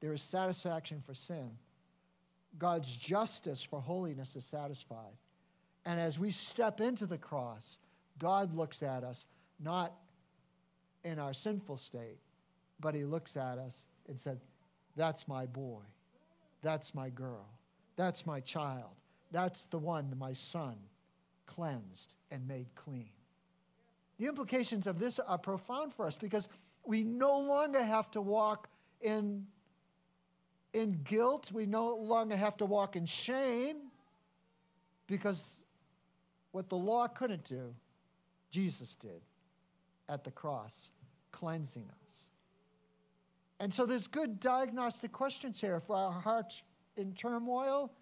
there 0.00 0.12
is 0.12 0.22
satisfaction 0.22 1.02
for 1.04 1.14
sin. 1.14 1.50
God's 2.58 2.94
justice 2.94 3.62
for 3.62 3.80
holiness 3.80 4.36
is 4.36 4.44
satisfied. 4.44 5.16
And 5.84 5.98
as 5.98 6.18
we 6.18 6.30
step 6.30 6.80
into 6.80 7.06
the 7.06 7.18
cross, 7.18 7.78
God 8.18 8.54
looks 8.54 8.82
at 8.82 9.04
us 9.04 9.26
not 9.58 9.94
in 11.04 11.18
our 11.18 11.32
sinful 11.32 11.76
state, 11.76 12.18
but 12.78 12.94
He 12.94 13.04
looks 13.04 13.36
at 13.36 13.58
us 13.58 13.86
and 14.08 14.18
said, 14.18 14.40
That's 14.96 15.26
my 15.26 15.46
boy. 15.46 15.82
That's 16.62 16.94
my 16.94 17.08
girl. 17.08 17.46
That's 17.96 18.26
my 18.26 18.40
child. 18.40 18.90
That's 19.32 19.64
the 19.66 19.78
one, 19.78 20.12
my 20.18 20.32
son, 20.32 20.76
cleansed 21.46 22.14
and 22.30 22.46
made 22.46 22.66
clean. 22.74 23.10
The 24.18 24.26
implications 24.26 24.86
of 24.86 24.98
this 24.98 25.18
are 25.18 25.38
profound 25.38 25.94
for 25.94 26.06
us 26.06 26.16
because 26.16 26.48
we 26.84 27.02
no 27.02 27.38
longer 27.38 27.82
have 27.82 28.10
to 28.12 28.20
walk 28.20 28.68
in, 29.00 29.46
in 30.72 31.00
guilt. 31.04 31.50
We 31.52 31.66
no 31.66 31.94
longer 31.94 32.36
have 32.36 32.56
to 32.58 32.66
walk 32.66 32.96
in 32.96 33.06
shame 33.06 33.76
because 35.06 35.42
what 36.52 36.68
the 36.68 36.76
law 36.76 37.06
couldn't 37.08 37.44
do, 37.44 37.74
Jesus 38.50 38.96
did 38.96 39.22
at 40.10 40.24
the 40.24 40.30
cross, 40.30 40.90
cleansing 41.30 41.88
us. 41.88 42.10
And 43.60 43.72
so 43.72 43.86
there's 43.86 44.06
good 44.06 44.40
diagnostic 44.40 45.12
questions 45.12 45.60
here. 45.60 45.80
For 45.80 45.94
our 45.94 46.12
hearts 46.12 46.62
in 46.96 47.14
turmoil 47.14 47.92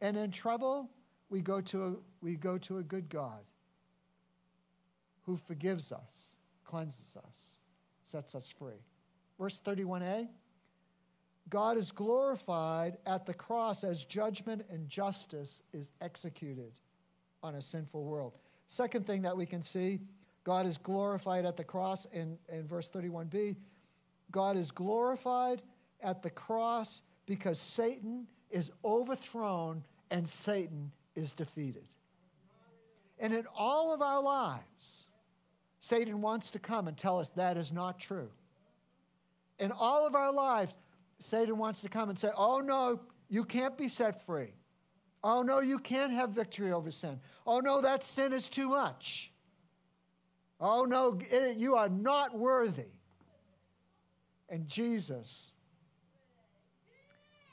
and 0.00 0.16
in 0.16 0.30
trouble, 0.30 0.90
we 1.28 1.40
go 1.40 1.60
to 1.60 1.84
a, 1.84 1.92
we 2.20 2.36
go 2.36 2.56
to 2.58 2.78
a 2.78 2.82
good 2.82 3.08
God 3.08 3.40
who 5.22 5.36
forgives 5.36 5.90
us, 5.90 6.36
cleanses 6.64 7.16
us, 7.16 7.54
sets 8.04 8.34
us 8.34 8.46
free. 8.46 8.84
Verse 9.38 9.60
31a 9.64 10.28
God 11.48 11.78
is 11.78 11.92
glorified 11.92 12.98
at 13.06 13.24
the 13.24 13.34
cross 13.34 13.84
as 13.84 14.04
judgment 14.04 14.66
and 14.68 14.88
justice 14.88 15.62
is 15.72 15.92
executed 16.00 16.72
on 17.42 17.54
a 17.54 17.62
sinful 17.62 18.04
world. 18.04 18.32
Second 18.68 19.06
thing 19.06 19.22
that 19.22 19.36
we 19.36 19.46
can 19.46 19.62
see 19.62 20.00
God 20.46 20.64
is 20.66 20.78
glorified 20.78 21.44
at 21.44 21.56
the 21.56 21.64
cross 21.64 22.06
in, 22.12 22.38
in 22.48 22.68
verse 22.68 22.88
31b. 22.88 23.56
God 24.30 24.56
is 24.56 24.70
glorified 24.70 25.60
at 26.00 26.22
the 26.22 26.30
cross 26.30 27.00
because 27.26 27.58
Satan 27.58 28.28
is 28.48 28.70
overthrown 28.84 29.82
and 30.08 30.28
Satan 30.28 30.92
is 31.16 31.32
defeated. 31.32 31.88
And 33.18 33.34
in 33.34 33.44
all 33.58 33.92
of 33.92 34.00
our 34.00 34.22
lives, 34.22 35.06
Satan 35.80 36.20
wants 36.20 36.52
to 36.52 36.60
come 36.60 36.86
and 36.86 36.96
tell 36.96 37.18
us 37.18 37.30
that 37.30 37.56
is 37.56 37.72
not 37.72 37.98
true. 37.98 38.30
In 39.58 39.72
all 39.72 40.06
of 40.06 40.14
our 40.14 40.32
lives, 40.32 40.76
Satan 41.18 41.58
wants 41.58 41.80
to 41.80 41.88
come 41.88 42.08
and 42.08 42.16
say, 42.16 42.30
oh 42.38 42.60
no, 42.60 43.00
you 43.28 43.42
can't 43.42 43.76
be 43.76 43.88
set 43.88 44.24
free. 44.24 44.52
Oh 45.24 45.42
no, 45.42 45.58
you 45.58 45.80
can't 45.80 46.12
have 46.12 46.30
victory 46.30 46.70
over 46.70 46.92
sin. 46.92 47.18
Oh 47.44 47.58
no, 47.58 47.80
that 47.80 48.04
sin 48.04 48.32
is 48.32 48.48
too 48.48 48.68
much. 48.68 49.32
Oh 50.60 50.84
no, 50.84 51.18
you 51.56 51.74
are 51.76 51.88
not 51.88 52.36
worthy. 52.36 52.92
And 54.48 54.66
Jesus 54.66 55.52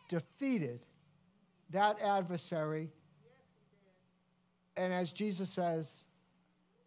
defeated 0.09 0.79
that 1.71 1.99
adversary. 2.01 2.89
And 4.77 4.93
as 4.93 5.11
Jesus 5.11 5.49
says 5.49 6.05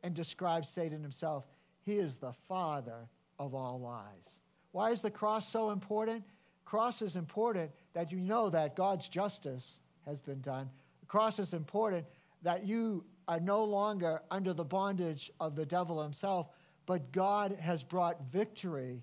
and 0.03 0.15
describes 0.15 0.69
Satan 0.69 1.03
himself, 1.03 1.45
he 1.85 1.95
is 1.95 2.17
the 2.17 2.33
father 2.49 3.09
of 3.39 3.55
all 3.55 3.81
lies. 3.81 4.41
Why 4.73 4.91
is 4.91 5.01
the 5.01 5.11
cross 5.11 5.51
so 5.51 5.71
important? 5.71 6.25
Cross 6.65 7.03
is 7.03 7.17
important 7.17 7.71
that 7.93 8.11
you 8.11 8.19
know 8.19 8.51
that 8.51 8.77
God's 8.77 9.09
justice 9.09 9.79
has 10.05 10.21
been 10.21 10.41
done. 10.41 10.71
The 11.01 11.07
cross 11.07 11.39
is 11.39 11.53
important 11.53 12.07
that 12.43 12.67
you 12.67 13.05
are 13.29 13.41
no 13.41 13.65
longer 13.65 14.23
under 14.31 14.53
the 14.53 14.65
bondage 14.65 15.31
of 15.41 15.57
the 15.57 15.67
devil 15.67 16.03
himself, 16.03 16.49
but 16.87 17.13
God 17.13 17.57
has 17.61 17.83
brought 17.83 18.31
victory 18.31 19.03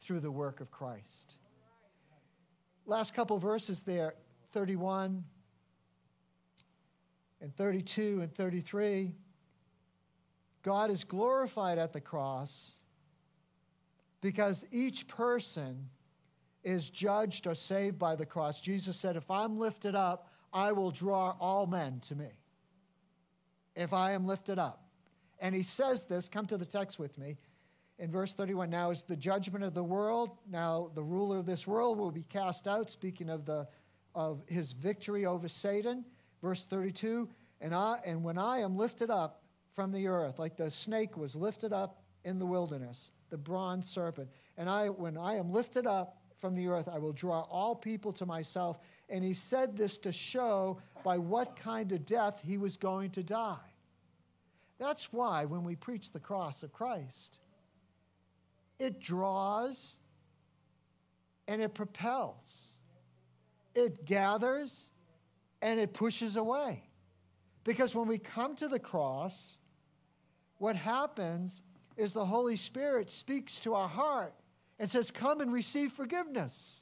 through 0.00 0.20
the 0.20 0.30
work 0.30 0.60
of 0.60 0.70
Christ. 0.70 1.34
Last 2.86 3.14
couple 3.14 3.38
verses 3.38 3.82
there 3.82 4.14
31 4.52 5.24
and 7.40 7.54
32 7.54 8.20
and 8.22 8.34
33. 8.34 9.14
God 10.62 10.90
is 10.90 11.04
glorified 11.04 11.78
at 11.78 11.92
the 11.92 12.00
cross 12.00 12.72
because 14.20 14.64
each 14.72 15.06
person 15.06 15.88
is 16.62 16.90
judged 16.90 17.46
or 17.46 17.54
saved 17.54 17.98
by 17.98 18.16
the 18.16 18.26
cross. 18.26 18.60
Jesus 18.60 18.96
said, 18.96 19.16
If 19.16 19.30
I'm 19.30 19.58
lifted 19.58 19.94
up, 19.94 20.28
I 20.52 20.72
will 20.72 20.90
draw 20.90 21.36
all 21.40 21.66
men 21.66 22.00
to 22.08 22.14
me 22.14 22.28
if 23.80 23.92
I 23.92 24.12
am 24.12 24.26
lifted 24.26 24.58
up. 24.58 24.84
And 25.40 25.54
he 25.54 25.62
says 25.62 26.04
this, 26.04 26.28
come 26.28 26.46
to 26.46 26.58
the 26.58 26.66
text 26.66 26.98
with 26.98 27.16
me. 27.16 27.38
In 27.98 28.10
verse 28.10 28.32
31, 28.34 28.70
now 28.70 28.90
is 28.90 29.02
the 29.06 29.16
judgment 29.16 29.64
of 29.64 29.74
the 29.74 29.82
world. 29.82 30.30
Now 30.50 30.90
the 30.94 31.02
ruler 31.02 31.38
of 31.38 31.46
this 31.46 31.66
world 31.66 31.98
will 31.98 32.10
be 32.10 32.22
cast 32.22 32.66
out, 32.66 32.90
speaking 32.90 33.30
of, 33.30 33.46
the, 33.46 33.66
of 34.14 34.42
his 34.46 34.72
victory 34.72 35.26
over 35.26 35.48
Satan. 35.48 36.04
Verse 36.42 36.64
32, 36.64 37.28
and, 37.60 37.74
I, 37.74 38.00
and 38.04 38.24
when 38.24 38.38
I 38.38 38.60
am 38.60 38.76
lifted 38.76 39.10
up 39.10 39.42
from 39.74 39.92
the 39.92 40.08
earth, 40.08 40.38
like 40.38 40.56
the 40.56 40.70
snake 40.70 41.16
was 41.16 41.34
lifted 41.34 41.72
up 41.72 42.02
in 42.24 42.38
the 42.38 42.46
wilderness, 42.46 43.10
the 43.28 43.36
bronze 43.36 43.88
serpent, 43.90 44.30
and 44.56 44.68
I, 44.68 44.88
when 44.88 45.18
I 45.18 45.36
am 45.36 45.52
lifted 45.52 45.86
up 45.86 46.16
from 46.38 46.54
the 46.54 46.68
earth, 46.68 46.88
I 46.88 46.98
will 46.98 47.12
draw 47.12 47.42
all 47.42 47.76
people 47.76 48.12
to 48.14 48.26
myself. 48.26 48.78
And 49.08 49.22
he 49.22 49.34
said 49.34 49.76
this 49.76 49.98
to 49.98 50.12
show 50.12 50.78
by 51.04 51.18
what 51.18 51.56
kind 51.56 51.92
of 51.92 52.06
death 52.06 52.40
he 52.42 52.56
was 52.56 52.76
going 52.76 53.10
to 53.10 53.22
die. 53.22 53.56
That's 54.80 55.12
why 55.12 55.44
when 55.44 55.62
we 55.62 55.76
preach 55.76 56.10
the 56.10 56.18
cross 56.18 56.62
of 56.62 56.72
Christ, 56.72 57.36
it 58.78 58.98
draws 58.98 59.96
and 61.46 61.60
it 61.60 61.74
propels, 61.74 62.72
it 63.74 64.06
gathers 64.06 64.88
and 65.60 65.78
it 65.78 65.92
pushes 65.92 66.36
away. 66.36 66.82
Because 67.62 67.94
when 67.94 68.08
we 68.08 68.16
come 68.16 68.56
to 68.56 68.68
the 68.68 68.78
cross, 68.78 69.58
what 70.56 70.76
happens 70.76 71.60
is 71.98 72.14
the 72.14 72.24
Holy 72.24 72.56
Spirit 72.56 73.10
speaks 73.10 73.60
to 73.60 73.74
our 73.74 73.88
heart 73.88 74.32
and 74.78 74.90
says, 74.90 75.10
Come 75.10 75.42
and 75.42 75.52
receive 75.52 75.92
forgiveness. 75.92 76.80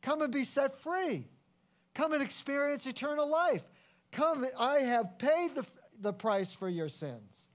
Come 0.00 0.22
and 0.22 0.32
be 0.32 0.44
set 0.44 0.80
free. 0.80 1.28
Come 1.94 2.14
and 2.14 2.22
experience 2.22 2.86
eternal 2.86 3.28
life. 3.28 3.62
Come, 4.12 4.46
I 4.58 4.78
have 4.78 5.18
paid 5.18 5.54
the, 5.54 5.66
the 6.02 6.12
price 6.12 6.52
for 6.52 6.68
your 6.68 6.88
sins. 6.88 7.46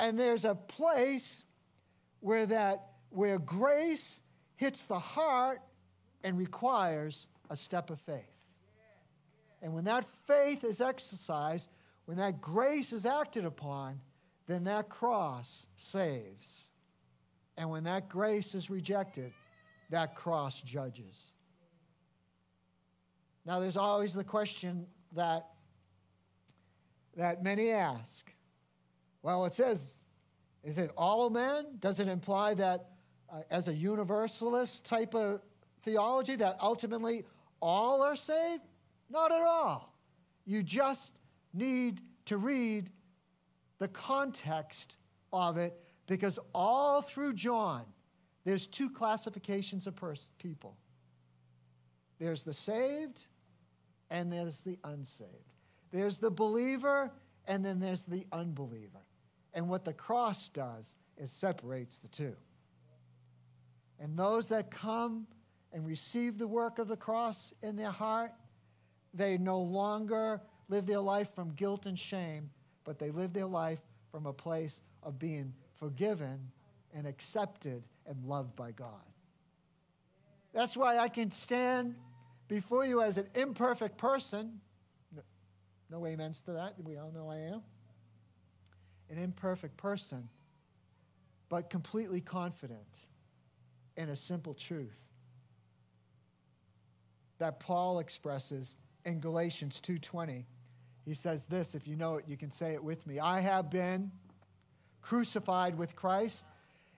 And 0.00 0.18
there's 0.18 0.44
a 0.44 0.54
place 0.54 1.44
where 2.20 2.46
that 2.46 2.86
where 3.10 3.38
grace 3.38 4.18
hits 4.56 4.84
the 4.84 4.98
heart 4.98 5.60
and 6.24 6.36
requires 6.36 7.26
a 7.48 7.56
step 7.56 7.90
of 7.90 8.00
faith. 8.00 8.24
And 9.62 9.72
when 9.72 9.84
that 9.84 10.04
faith 10.26 10.64
is 10.64 10.80
exercised, 10.80 11.68
when 12.06 12.16
that 12.16 12.40
grace 12.40 12.92
is 12.92 13.06
acted 13.06 13.44
upon, 13.44 14.00
then 14.46 14.64
that 14.64 14.88
cross 14.88 15.66
saves. 15.76 16.68
And 17.56 17.70
when 17.70 17.84
that 17.84 18.08
grace 18.08 18.54
is 18.54 18.68
rejected, 18.68 19.32
that 19.90 20.14
cross 20.14 20.60
judges. 20.60 21.32
Now, 23.46 23.60
there's 23.60 23.76
always 23.76 24.12
the 24.12 24.24
question 24.24 24.86
that, 25.12 25.46
that 27.16 27.42
many 27.42 27.70
ask. 27.70 28.32
Well, 29.22 29.44
it 29.46 29.54
says, 29.54 29.82
is 30.62 30.78
it 30.78 30.90
all 30.96 31.30
men? 31.30 31.66
Does 31.78 32.00
it 32.00 32.08
imply 32.08 32.54
that, 32.54 32.90
uh, 33.30 33.40
as 33.50 33.68
a 33.68 33.74
universalist 33.74 34.84
type 34.84 35.14
of 35.14 35.40
theology, 35.82 36.36
that 36.36 36.56
ultimately 36.60 37.24
all 37.60 38.02
are 38.02 38.16
saved? 38.16 38.62
Not 39.10 39.32
at 39.32 39.42
all. 39.42 39.94
You 40.44 40.62
just 40.62 41.12
need 41.52 42.00
to 42.26 42.36
read 42.36 42.90
the 43.78 43.88
context 43.88 44.96
of 45.32 45.56
it 45.56 45.78
because 46.06 46.38
all 46.54 47.02
through 47.02 47.34
John, 47.34 47.84
there's 48.44 48.66
two 48.66 48.90
classifications 48.90 49.86
of 49.86 49.96
pers- 49.96 50.30
people 50.38 50.76
there's 52.18 52.42
the 52.42 52.54
saved 52.54 53.26
and 54.10 54.32
there's 54.32 54.62
the 54.62 54.78
unsaved. 54.84 55.53
There's 55.94 56.18
the 56.18 56.30
believer 56.30 57.12
and 57.46 57.64
then 57.64 57.78
there's 57.78 58.02
the 58.02 58.26
unbeliever. 58.32 58.98
And 59.54 59.68
what 59.68 59.84
the 59.84 59.92
cross 59.92 60.48
does 60.48 60.96
is 61.16 61.30
separates 61.30 62.00
the 62.00 62.08
two. 62.08 62.34
And 64.00 64.18
those 64.18 64.48
that 64.48 64.72
come 64.72 65.28
and 65.72 65.86
receive 65.86 66.36
the 66.36 66.48
work 66.48 66.80
of 66.80 66.88
the 66.88 66.96
cross 66.96 67.52
in 67.62 67.76
their 67.76 67.92
heart, 67.92 68.32
they 69.14 69.38
no 69.38 69.60
longer 69.60 70.40
live 70.68 70.84
their 70.84 70.98
life 70.98 71.32
from 71.32 71.52
guilt 71.52 71.86
and 71.86 71.96
shame, 71.96 72.50
but 72.82 72.98
they 72.98 73.12
live 73.12 73.32
their 73.32 73.46
life 73.46 73.80
from 74.10 74.26
a 74.26 74.32
place 74.32 74.80
of 75.04 75.16
being 75.20 75.54
forgiven 75.76 76.40
and 76.92 77.06
accepted 77.06 77.84
and 78.04 78.24
loved 78.24 78.56
by 78.56 78.72
God. 78.72 78.90
That's 80.52 80.76
why 80.76 80.98
I 80.98 81.08
can 81.08 81.30
stand 81.30 81.94
before 82.48 82.84
you 82.84 83.00
as 83.00 83.16
an 83.16 83.28
imperfect 83.36 83.96
person. 83.96 84.60
No 85.90 86.06
amens 86.06 86.40
to 86.42 86.52
that. 86.52 86.74
We 86.82 86.96
all 86.96 87.12
know 87.12 87.28
I 87.28 87.38
am. 87.38 87.62
An 89.10 89.18
imperfect 89.18 89.76
person, 89.76 90.28
but 91.48 91.70
completely 91.70 92.20
confident 92.20 92.88
in 93.96 94.08
a 94.08 94.16
simple 94.16 94.54
truth 94.54 94.98
that 97.38 97.60
Paul 97.60 97.98
expresses 97.98 98.74
in 99.04 99.20
Galatians 99.20 99.80
2:20. 99.80 100.46
He 101.04 101.14
says 101.14 101.44
this, 101.44 101.74
if 101.74 101.86
you 101.86 101.96
know 101.96 102.16
it, 102.16 102.24
you 102.26 102.36
can 102.36 102.50
say 102.50 102.72
it 102.72 102.82
with 102.82 103.06
me. 103.06 103.20
I 103.20 103.40
have 103.40 103.68
been 103.68 104.10
crucified 105.02 105.76
with 105.76 105.94
Christ. 105.94 106.44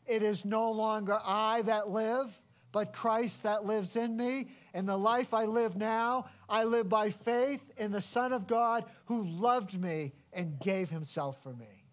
It 0.06 0.22
is 0.22 0.44
no 0.44 0.70
longer 0.70 1.18
I 1.24 1.62
that 1.62 1.90
live, 1.90 2.40
but 2.70 2.92
Christ 2.92 3.42
that 3.42 3.64
lives 3.64 3.96
in 3.96 4.16
me. 4.16 4.48
And 4.72 4.88
the 4.88 4.96
life 4.96 5.34
I 5.34 5.46
live 5.46 5.76
now, 5.76 6.28
I 6.48 6.64
live 6.64 6.88
by 6.88 7.10
faith 7.10 7.62
in 7.76 7.92
the 7.92 8.00
Son 8.00 8.32
of 8.32 8.46
God 8.46 8.84
who 9.06 9.24
loved 9.24 9.80
me 9.80 10.12
and 10.32 10.58
gave 10.60 10.90
himself 10.90 11.42
for 11.42 11.52
me. 11.52 11.84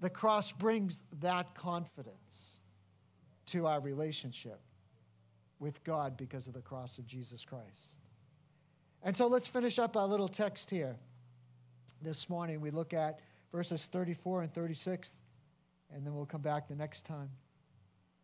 The 0.00 0.10
cross 0.10 0.52
brings 0.52 1.02
that 1.20 1.54
confidence 1.54 2.60
to 3.46 3.66
our 3.66 3.80
relationship 3.80 4.60
with 5.58 5.82
God 5.84 6.16
because 6.16 6.46
of 6.46 6.54
the 6.54 6.60
cross 6.60 6.98
of 6.98 7.06
Jesus 7.06 7.44
Christ. 7.44 7.98
And 9.02 9.16
so 9.16 9.26
let's 9.26 9.46
finish 9.46 9.78
up 9.78 9.96
our 9.96 10.06
little 10.06 10.28
text 10.28 10.70
here. 10.70 10.96
This 12.02 12.28
morning 12.28 12.60
we 12.60 12.70
look 12.70 12.94
at 12.94 13.20
verses 13.52 13.86
34 13.90 14.42
and 14.42 14.54
36, 14.54 15.14
and 15.94 16.04
then 16.04 16.14
we'll 16.14 16.26
come 16.26 16.42
back 16.42 16.68
the 16.68 16.74
next 16.74 17.04
time 17.04 17.30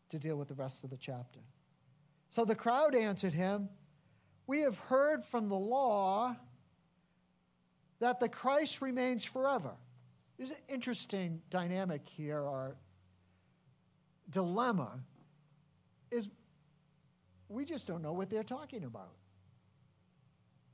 to 0.08 0.18
deal 0.18 0.36
with 0.36 0.48
the 0.48 0.54
rest 0.54 0.84
of 0.84 0.90
the 0.90 0.96
chapter. 0.96 1.40
So 2.30 2.44
the 2.44 2.54
crowd 2.54 2.94
answered 2.94 3.32
him, 3.32 3.68
We 4.50 4.62
have 4.62 4.80
heard 4.80 5.24
from 5.24 5.48
the 5.48 5.54
law 5.54 6.34
that 8.00 8.18
the 8.18 8.28
Christ 8.28 8.82
remains 8.82 9.22
forever. 9.22 9.70
There's 10.36 10.50
an 10.50 10.56
interesting 10.68 11.40
dynamic 11.50 12.02
here, 12.08 12.40
or 12.40 12.74
dilemma, 14.28 14.98
is 16.10 16.28
we 17.48 17.64
just 17.64 17.86
don't 17.86 18.02
know 18.02 18.12
what 18.12 18.28
they're 18.28 18.42
talking 18.42 18.82
about. 18.82 19.12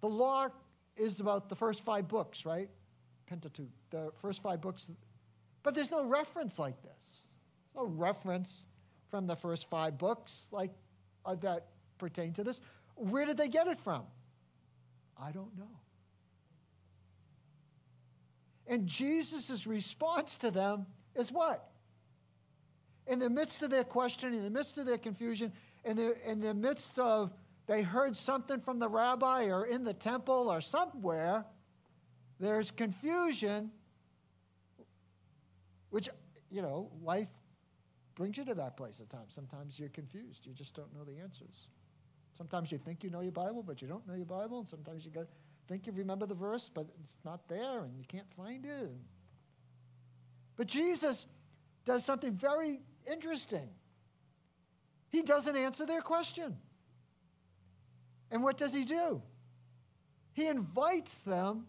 The 0.01 0.09
law 0.09 0.49
is 0.97 1.21
about 1.21 1.51
the 1.51 1.55
first 1.55 1.85
five 1.85 2.09
books, 2.09 2.47
right? 2.47 2.71
Pentateuch, 3.27 3.69
the 3.91 4.11
first 4.23 4.41
five 4.41 4.63
books. 4.63 4.89
But 5.63 5.75
there's 5.75 5.91
no 5.91 6.03
reference 6.03 6.59
like 6.59 6.81
this. 6.83 7.27
There's 7.75 7.87
no 7.87 7.95
reference 7.95 8.65
from 9.11 9.27
the 9.27 9.37
first 9.37 9.69
five 9.69 9.99
books 9.99 10.49
like 10.51 10.71
uh, 11.27 11.35
that 11.35 11.67
pertain 11.99 12.33
to 12.35 12.45
this. 12.45 12.63
Where 12.97 13.25
did 13.25 13.37
they 13.37 13.49
get 13.49 13.69
it 13.69 13.79
from? 13.79 14.03
I 15.21 15.31
don't 15.31 15.57
know. 15.57 15.81
And 18.67 18.87
Jesus' 18.87 19.67
response 19.67 20.37
to 20.39 20.51
them 20.51 20.87
is 21.15 21.31
what? 21.31 21.71
In 23.07 23.21
the 23.21 23.31
midst 23.31 23.63
of 23.63 23.71
their 23.71 23.85
questioning, 23.85 24.39
in 24.39 24.45
the 24.45 24.51
midst 24.51 24.77
of 24.79 24.87
their 24.87 24.99
confusion, 24.99 25.53
in 25.85 25.97
the, 25.97 26.17
in 26.29 26.41
the 26.41 26.53
midst 26.53 26.99
of 26.99 27.33
they 27.67 27.83
heard 27.83 28.17
something 28.17 28.61
from 28.61 28.79
the 28.79 28.89
rabbi 28.89 29.45
or 29.45 29.67
in 29.67 29.85
the 29.85 29.95
temple 29.95 30.49
or 30.51 30.61
somewhere, 30.61 31.45
there's 32.41 32.71
confusion, 32.71 33.71
which, 35.91 36.09
you 36.51 36.63
know, 36.63 36.91
life 37.03 37.29
brings 38.15 38.37
you 38.37 38.45
to 38.45 38.55
that 38.55 38.77
place 38.77 39.01
at 39.01 39.11
times. 39.11 39.33
Sometimes 39.35 39.79
you're 39.79 39.89
confused, 39.91 40.47
you 40.47 40.53
just 40.53 40.75
don't 40.75 40.93
know 40.95 41.05
the 41.05 41.21
answers. 41.21 41.69
Sometimes 42.37 42.71
you 42.71 42.79
think 42.79 43.03
you 43.03 43.11
know 43.11 43.21
your 43.21 43.33
Bible, 43.33 43.63
but 43.63 43.81
you 43.81 43.89
don't 43.89 44.07
know 44.07 44.15
your 44.15 44.27
Bible, 44.27 44.59
and 44.59 44.69
sometimes 44.69 45.05
you 45.05 45.11
think 45.69 45.87
you 45.87 45.93
remember 45.93 46.27
the 46.27 46.35
verse, 46.35 46.71
but 46.73 46.87
it's 47.03 47.17
not 47.25 47.49
there 47.49 47.85
and 47.85 47.97
you 47.97 48.05
can't 48.07 48.31
find 48.37 48.65
it. 48.65 48.91
But 50.57 50.67
Jesus 50.67 51.27
does 51.85 52.05
something 52.05 52.33
very 52.33 52.81
interesting. 53.11 53.69
He 55.11 55.23
doesn't 55.23 55.57
answer 55.57 55.87
their 55.87 56.03
question. 56.03 56.57
And 58.31 58.43
what 58.43 58.59
does 58.59 58.73
he 58.73 58.85
do? 58.85 59.23
He 60.33 60.47
invites 60.47 61.19
them, 61.19 61.67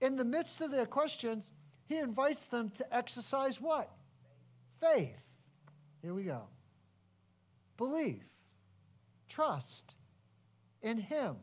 in 0.00 0.16
the 0.16 0.24
midst 0.24 0.60
of 0.60 0.70
their 0.70 0.86
questions, 0.86 1.50
he 1.86 1.98
invites 1.98 2.46
them 2.46 2.70
to 2.78 2.96
exercise 2.96 3.60
what? 3.60 3.90
Faith. 4.80 5.16
Here 6.02 6.14
we 6.14 6.22
go. 6.22 6.42
Belief, 7.76 8.22
trust 9.28 9.94
in 10.82 10.98
him. 10.98 11.36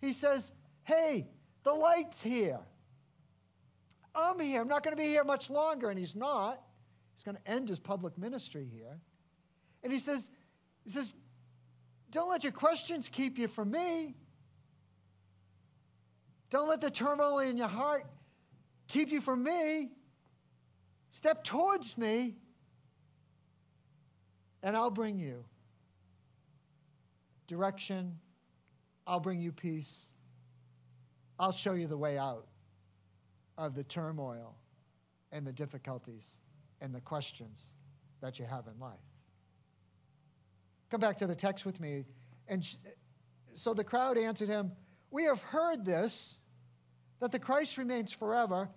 He 0.00 0.12
says, 0.12 0.52
Hey, 0.84 1.28
the 1.62 1.72
light's 1.72 2.22
here. 2.22 2.60
I'm 4.14 4.40
here. 4.40 4.60
I'm 4.60 4.68
not 4.68 4.82
going 4.82 4.96
to 4.96 5.02
be 5.02 5.08
here 5.08 5.24
much 5.24 5.50
longer. 5.50 5.90
And 5.90 5.98
he's 5.98 6.14
not. 6.14 6.62
He's 7.16 7.24
going 7.24 7.36
to 7.36 7.50
end 7.50 7.68
his 7.68 7.78
public 7.78 8.16
ministry 8.16 8.66
here. 8.72 8.98
And 9.82 9.92
he 9.92 9.98
says, 9.98 10.30
he 10.84 10.90
says, 10.90 11.12
don't 12.10 12.30
let 12.30 12.44
your 12.44 12.52
questions 12.52 13.08
keep 13.08 13.38
you 13.38 13.48
from 13.48 13.70
me. 13.70 14.14
Don't 16.50 16.68
let 16.68 16.80
the 16.80 16.90
turmoil 16.90 17.40
in 17.40 17.56
your 17.56 17.68
heart 17.68 18.06
keep 18.88 19.10
you 19.10 19.20
from 19.20 19.42
me. 19.42 19.90
Step 21.10 21.44
towards 21.44 21.96
me, 21.98 22.36
and 24.62 24.76
I'll 24.76 24.90
bring 24.90 25.18
you 25.18 25.44
direction. 27.46 28.18
I'll 29.06 29.20
bring 29.20 29.40
you 29.40 29.52
peace. 29.52 30.06
I'll 31.38 31.52
show 31.52 31.74
you 31.74 31.86
the 31.86 31.96
way 31.96 32.18
out 32.18 32.46
of 33.58 33.74
the 33.74 33.84
turmoil 33.84 34.56
and 35.32 35.46
the 35.46 35.52
difficulties 35.52 36.38
and 36.80 36.94
the 36.94 37.00
questions 37.00 37.72
that 38.20 38.38
you 38.38 38.44
have 38.44 38.66
in 38.66 38.78
life. 38.80 38.94
Come 40.90 41.00
back 41.00 41.18
to 41.18 41.26
the 41.26 41.34
text 41.34 41.66
with 41.66 41.80
me. 41.80 42.04
And 42.48 42.66
so 43.54 43.74
the 43.74 43.84
crowd 43.84 44.18
answered 44.18 44.48
him, 44.48 44.72
We 45.10 45.24
have 45.24 45.42
heard 45.42 45.84
this, 45.84 46.36
that 47.20 47.32
the 47.32 47.38
Christ 47.38 47.76
remains 47.78 48.12
forever. 48.12 48.68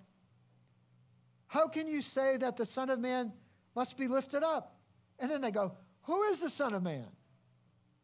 How 1.48 1.68
can 1.68 1.88
you 1.88 2.02
say 2.02 2.38
that 2.38 2.58
the 2.58 2.66
Son 2.66 2.90
of 2.90 3.00
Man 3.00 3.34
must 3.76 3.98
be 3.98 4.08
lifted 4.08 4.44
up? 4.44 4.78
And 5.20 5.30
then 5.30 5.42
they 5.42 5.52
go, 5.52 5.74
Who 6.04 6.24
is 6.24 6.40
the 6.40 6.50
Son 6.50 6.74
of 6.74 6.84
Man? 6.84 7.08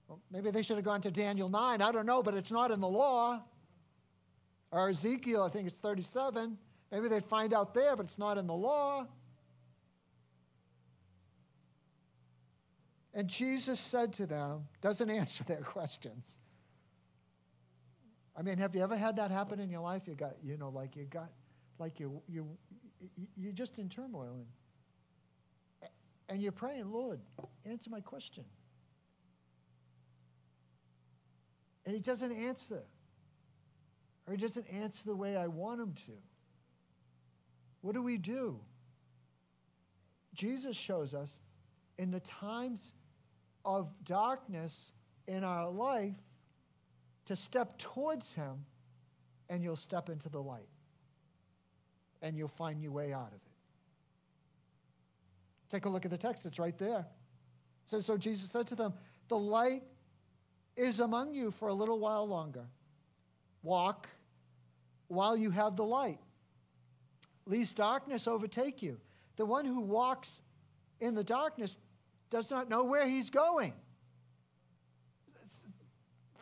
Well, 0.08 0.22
maybe 0.32 0.52
they 0.52 0.62
should 0.62 0.76
have 0.76 0.86
gone 0.86 1.02
to 1.02 1.12
Daniel 1.12 1.50
9. 1.50 1.82
I 1.82 1.92
don't 1.92 2.06
know, 2.06 2.22
but 2.22 2.36
it's 2.36 2.52
not 2.52 2.72
in 2.72 2.80
the 2.80 2.88
law. 2.88 3.44
Or 4.72 4.90
Ezekiel, 4.90 5.44
I 5.44 5.50
think 5.50 5.68
it's 5.68 5.78
37. 5.78 6.58
Maybe 6.92 7.08
they'd 7.08 7.24
find 7.24 7.54
out 7.54 7.74
there, 7.74 7.96
but 7.96 8.06
it's 8.06 8.18
not 8.18 8.38
in 8.38 8.48
the 8.48 8.54
law. 8.54 9.08
And 13.14 13.30
Jesus 13.30 13.80
said 13.80 14.14
to 14.14 14.26
them, 14.26 14.68
doesn't 14.82 15.10
answer 15.10 15.44
their 15.46 15.58
questions. 15.62 16.38
I 18.38 18.42
mean, 18.42 18.58
have 18.58 18.76
you 18.76 18.82
ever 18.82 18.98
had 18.98 19.16
that 19.16 19.32
happen 19.32 19.60
in 19.60 19.70
your 19.70 19.80
life? 19.80 20.04
You 20.06 20.16
got, 20.16 20.36
you 20.44 20.58
know, 20.58 20.70
like 20.70 20.98
you 20.98 21.06
got, 21.06 21.32
like 21.80 22.00
you, 22.00 22.22
you, 22.28 22.46
you're 23.38 23.54
just 23.54 23.80
in 23.80 23.88
turmoil. 23.88 24.46
And, 25.82 25.90
and 26.28 26.42
you're 26.42 26.52
praying, 26.52 26.92
Lord, 26.92 27.22
answer 27.66 27.90
my 27.90 28.02
question. 28.02 28.44
And 31.86 31.94
he 31.94 32.02
doesn't 32.02 32.32
answer. 32.32 32.84
Or 34.28 34.34
he 34.34 34.38
doesn't 34.38 34.66
answer 34.72 35.04
the 35.06 35.16
way 35.16 35.38
I 35.38 35.48
want 35.48 35.80
him 35.80 35.94
to. 36.08 36.14
What 37.82 37.94
do 37.94 38.02
we 38.02 38.18
do? 38.18 38.60
Jesus 40.34 40.76
shows 40.76 41.14
us 41.14 41.40
in 41.98 42.12
the 42.12 42.20
times 42.22 42.94
of 43.64 43.90
darkness 44.04 44.92
in 45.28 45.44
our 45.44 45.70
life 45.70 46.16
to 47.26 47.36
step 47.36 47.78
towards 47.78 48.34
him 48.34 48.66
and 49.50 49.64
you'll 49.64 49.76
step 49.76 50.10
into 50.10 50.30
the 50.30 50.42
light 50.42 50.70
and 52.22 52.38
you'll 52.38 52.48
find 52.48 52.82
your 52.82 52.92
way 52.92 53.14
out 53.14 53.28
of 53.28 53.34
it. 53.34 53.42
Take 55.70 55.86
a 55.86 55.90
look 55.90 56.06
at 56.06 56.12
the 56.12 56.18
text, 56.18 56.46
it's 56.46 56.60
right 56.60 56.78
there. 56.78 57.00
It 57.86 57.90
says, 57.90 58.06
So 58.06 58.18
Jesus 58.18 58.50
said 58.50 58.68
to 58.68 58.76
them, 58.76 58.94
The 59.28 59.38
light 59.38 59.84
is 60.76 61.00
among 61.00 61.34
you 61.34 61.52
for 61.52 61.68
a 61.68 61.74
little 61.74 62.00
while 62.00 62.28
longer. 62.28 62.66
Walk 63.64 64.08
while 65.08 65.38
you 65.38 65.52
have 65.52 65.76
the 65.76 65.86
light, 65.86 66.20
lest 67.46 67.76
darkness 67.76 68.28
overtake 68.28 68.82
you. 68.82 69.00
The 69.38 69.46
one 69.46 69.66
who 69.66 69.82
walks 69.82 70.42
in 71.00 71.16
the 71.16 71.24
darkness 71.24 71.78
does 72.30 72.50
not 72.50 72.70
know 72.70 72.84
where 72.84 73.08
he's 73.08 73.30
going. 73.30 73.74
It's 75.44 75.64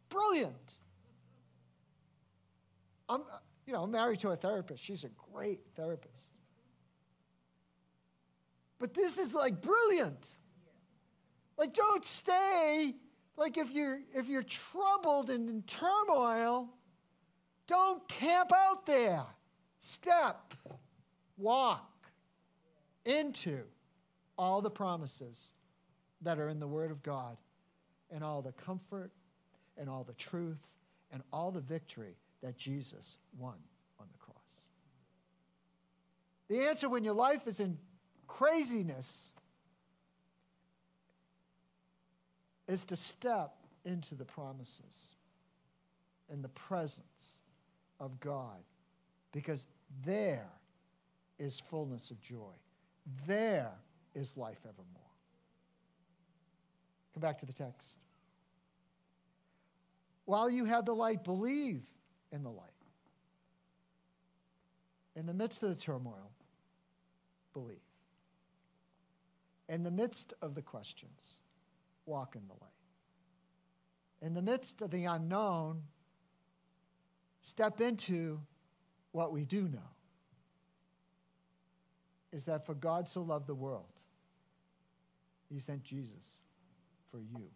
brilliant. 0.10 0.56
I'm, 3.10 3.22
uh, 3.22 3.38
you 3.66 3.74
know, 3.74 3.86
married 3.86 4.20
to 4.22 4.30
a 4.30 4.36
therapist. 4.36 4.84
She's 4.84 5.04
a 5.04 5.10
great 5.32 5.60
therapist. 5.76 6.30
But 8.80 8.94
this 8.94 9.18
is 9.18 9.34
like 9.34 9.62
brilliant. 9.62 10.36
Like, 11.58 11.74
don't 11.74 12.04
stay. 12.04 12.96
Like, 13.36 13.58
if 13.58 13.72
you're 13.74 14.00
if 14.14 14.28
you're 14.28 14.44
troubled 14.44 15.30
and 15.30 15.50
in 15.50 15.64
turmoil, 15.64 16.70
don't 17.68 18.08
camp 18.08 18.52
out 18.54 18.86
there. 18.86 19.26
Step, 19.80 20.54
walk 21.38 21.90
into 23.06 23.60
all 24.38 24.62
the 24.62 24.70
promises 24.70 25.52
that 26.22 26.40
are 26.40 26.50
in 26.50 26.60
the 26.60 26.68
Word 26.68 26.92
of 26.92 27.04
God 27.04 27.38
and 28.12 28.24
all 28.24 28.42
the 28.42 28.54
comfort 28.54 29.12
and 29.78 29.90
all 29.90 30.04
the 30.04 30.14
truth 30.14 30.60
and 31.12 31.22
all 31.34 31.52
the 31.52 31.60
victory 31.60 32.16
that 32.42 32.58
Jesus 32.58 33.18
won 33.38 33.56
on 34.00 34.08
the 34.12 34.18
cross. 34.20 34.38
The 36.50 36.70
answer 36.70 36.88
when 36.88 37.04
your 37.04 37.14
life 37.14 37.48
is 37.48 37.60
in 37.60 37.78
craziness 38.28 39.33
is 42.68 42.84
to 42.86 42.96
step 42.96 43.56
into 43.86 44.16
the 44.16 44.26
promises 44.26 45.16
in 46.32 46.42
the 46.42 46.50
presence 46.50 47.42
of 48.00 48.20
God 48.20 48.64
because 49.32 49.68
there 50.06 50.50
is 51.40 51.60
fullness 51.60 52.12
of 52.12 52.22
joy. 52.22 52.54
There 53.28 53.72
is 54.16 54.38
life 54.38 54.60
evermore. 54.62 54.88
Come 57.14 57.22
back 57.22 57.40
to 57.40 57.46
the 57.46 57.54
text. 57.54 57.96
While 60.26 60.50
you 60.50 60.66
have 60.66 60.86
the 60.86 60.96
light, 60.96 61.24
believe 61.24 61.84
in 62.32 62.44
the 62.44 62.50
light. 62.50 62.70
In 65.16 65.26
the 65.26 65.34
midst 65.34 65.62
of 65.62 65.70
the 65.70 65.76
turmoil, 65.76 66.32
believe. 67.54 67.78
In 69.70 69.84
the 69.84 69.92
midst 69.92 70.34
of 70.42 70.56
the 70.56 70.62
questions, 70.62 71.38
walk 72.06 72.36
in 72.36 72.42
the 72.48 72.54
light. 72.54 72.70
In 74.22 74.34
the 74.34 74.42
midst 74.42 74.82
of 74.82 74.92
the 74.92 75.06
unknown, 75.06 75.84
step 77.42 77.82
into 77.82 78.40
what 79.12 79.32
we 79.32 79.46
do 79.46 79.68
know 79.68 79.80
is 82.32 82.46
that 82.46 82.66
for 82.66 82.74
God 82.74 83.08
so 83.08 83.22
loved 83.22 83.48
the 83.48 83.56
world, 83.56 84.02
he 85.50 85.60
sent 85.60 85.84
Jesus 85.84 86.40
for 87.12 87.20
you. 87.20 87.50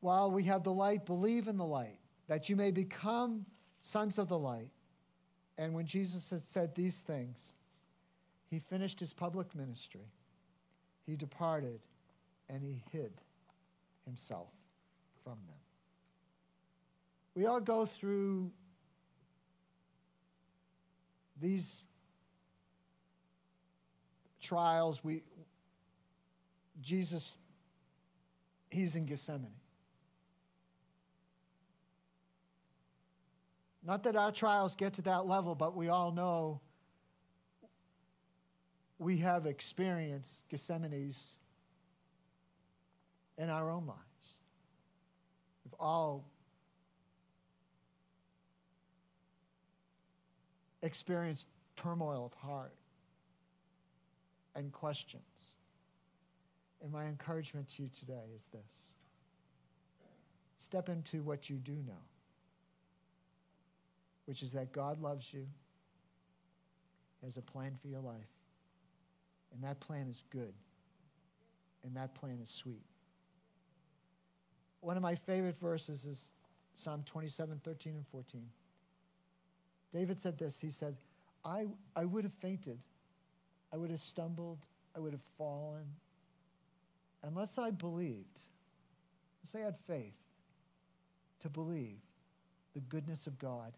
While 0.00 0.30
we 0.30 0.44
have 0.44 0.64
the 0.64 0.72
light, 0.72 1.06
believe 1.06 1.48
in 1.48 1.56
the 1.56 1.64
light, 1.64 1.98
that 2.28 2.48
you 2.48 2.56
may 2.56 2.70
become 2.70 3.46
sons 3.82 4.18
of 4.18 4.28
the 4.28 4.38
light. 4.38 4.70
And 5.56 5.74
when 5.74 5.86
Jesus 5.86 6.30
had 6.30 6.42
said 6.42 6.74
these 6.74 7.00
things, 7.00 7.52
he 8.48 8.58
finished 8.58 9.00
his 9.00 9.12
public 9.12 9.54
ministry. 9.54 10.12
He 11.08 11.16
departed 11.16 11.80
and 12.50 12.62
he 12.62 12.82
hid 12.92 13.10
himself 14.04 14.50
from 15.24 15.38
them. 15.46 15.56
We 17.34 17.46
all 17.46 17.60
go 17.60 17.86
through 17.86 18.50
these 21.40 21.82
trials. 24.42 25.02
We, 25.02 25.22
Jesus, 26.82 27.32
he's 28.68 28.94
in 28.94 29.06
Gethsemane. 29.06 29.48
Not 33.82 34.02
that 34.02 34.14
our 34.14 34.30
trials 34.30 34.74
get 34.74 34.92
to 34.94 35.02
that 35.02 35.26
level, 35.26 35.54
but 35.54 35.74
we 35.74 35.88
all 35.88 36.12
know 36.12 36.60
we 38.98 39.18
have 39.18 39.46
experienced 39.46 40.48
Gethsemane's 40.50 41.36
in 43.36 43.48
our 43.48 43.70
own 43.70 43.86
lives. 43.86 44.00
We've 45.64 45.78
all 45.78 46.24
experienced 50.82 51.46
turmoil 51.76 52.26
of 52.26 52.32
heart 52.34 52.74
and 54.54 54.72
questions. 54.72 55.22
And 56.82 56.92
my 56.92 57.06
encouragement 57.06 57.68
to 57.76 57.82
you 57.84 57.90
today 57.98 58.24
is 58.36 58.44
this 58.52 58.94
step 60.58 60.88
into 60.88 61.22
what 61.22 61.48
you 61.48 61.56
do 61.56 61.72
know, 61.72 62.04
which 64.26 64.42
is 64.42 64.52
that 64.52 64.72
God 64.72 65.00
loves 65.00 65.32
you, 65.32 65.46
has 67.24 67.36
a 67.36 67.42
plan 67.42 67.76
for 67.80 67.88
your 67.88 68.00
life, 68.00 68.37
and 69.52 69.62
that 69.64 69.80
plan 69.80 70.08
is 70.08 70.24
good, 70.30 70.54
and 71.84 71.96
that 71.96 72.14
plan 72.14 72.38
is 72.42 72.50
sweet. 72.50 72.84
One 74.80 74.96
of 74.96 75.02
my 75.02 75.14
favorite 75.14 75.58
verses 75.60 76.04
is 76.04 76.30
Psalm 76.74 77.02
27, 77.04 77.60
13, 77.64 77.94
and 77.94 78.06
14. 78.08 78.42
David 79.92 80.20
said 80.20 80.38
this 80.38 80.60
He 80.60 80.70
said, 80.70 80.96
I, 81.44 81.66
I 81.96 82.04
would 82.04 82.24
have 82.24 82.34
fainted, 82.34 82.78
I 83.72 83.76
would 83.76 83.90
have 83.90 84.00
stumbled, 84.00 84.58
I 84.96 85.00
would 85.00 85.12
have 85.12 85.22
fallen, 85.36 85.86
unless 87.22 87.58
I 87.58 87.70
believed, 87.70 88.40
unless 89.42 89.54
I 89.54 89.64
had 89.64 89.76
faith 89.86 90.14
to 91.40 91.48
believe 91.48 91.98
the 92.74 92.80
goodness 92.80 93.26
of 93.26 93.38
God 93.38 93.72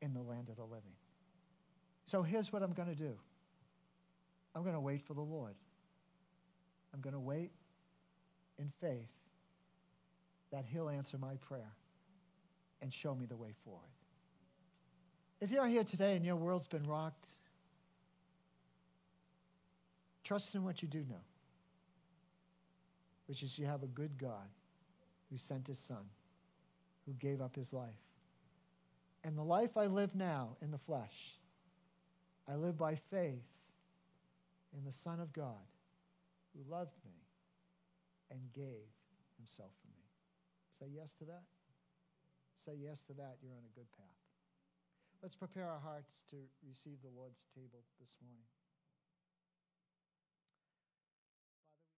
in 0.00 0.14
the 0.14 0.20
land 0.20 0.48
of 0.48 0.56
the 0.56 0.64
living. 0.64 0.94
So 2.06 2.22
here's 2.22 2.52
what 2.52 2.62
I'm 2.62 2.72
going 2.72 2.88
to 2.88 2.94
do 2.94 3.14
I'm 4.54 4.62
going 4.62 4.74
to 4.74 4.80
wait 4.80 5.02
for 5.02 5.14
the 5.14 5.22
Lord. 5.22 5.54
I'm 6.92 7.00
going 7.00 7.14
to 7.14 7.20
wait 7.20 7.50
in 8.58 8.70
faith 8.80 9.08
that 10.50 10.64
He'll 10.70 10.88
answer 10.88 11.16
my 11.18 11.36
prayer 11.36 11.72
and 12.82 12.92
show 12.92 13.14
me 13.14 13.26
the 13.26 13.36
way 13.36 13.54
forward. 13.64 13.88
If 15.40 15.50
you're 15.50 15.66
here 15.66 15.84
today 15.84 16.14
and 16.14 16.24
your 16.24 16.36
world's 16.36 16.66
been 16.66 16.86
rocked, 16.86 17.26
trust 20.22 20.54
in 20.54 20.62
what 20.64 20.82
you 20.82 20.88
do 20.88 21.04
know, 21.08 21.24
which 23.26 23.42
is 23.42 23.58
you 23.58 23.66
have 23.66 23.82
a 23.82 23.88
good 23.88 24.18
God 24.18 24.48
who 25.30 25.38
sent 25.38 25.66
his 25.66 25.78
son, 25.78 26.04
who 27.06 27.12
gave 27.14 27.40
up 27.40 27.56
his 27.56 27.72
life. 27.72 27.88
And 29.24 29.36
the 29.36 29.42
life 29.42 29.76
I 29.76 29.86
live 29.86 30.14
now 30.14 30.56
in 30.60 30.70
the 30.70 30.78
flesh, 30.78 31.38
I 32.48 32.56
live 32.56 32.76
by 32.76 32.96
faith 33.10 33.51
in 34.76 34.84
the 34.84 34.92
Son 34.92 35.20
of 35.20 35.32
God 35.32 35.68
who 36.52 36.64
loved 36.70 36.96
me 37.04 37.16
and 38.30 38.40
gave 38.52 38.88
himself 39.36 39.72
for 39.80 39.88
me. 39.88 40.08
Say 40.78 40.88
yes 40.92 41.14
to 41.20 41.24
that. 41.24 41.44
Say 42.64 42.78
yes 42.80 43.00
to 43.08 43.12
that. 43.14 43.36
You're 43.42 43.56
on 43.56 43.66
a 43.66 43.74
good 43.76 43.90
path. 43.92 44.22
Let's 45.22 45.36
prepare 45.36 45.68
our 45.68 45.80
hearts 45.80 46.22
to 46.30 46.36
receive 46.66 46.98
the 47.02 47.12
Lord's 47.14 47.44
table 47.54 47.84
this 48.00 48.10
morning. 48.24 48.48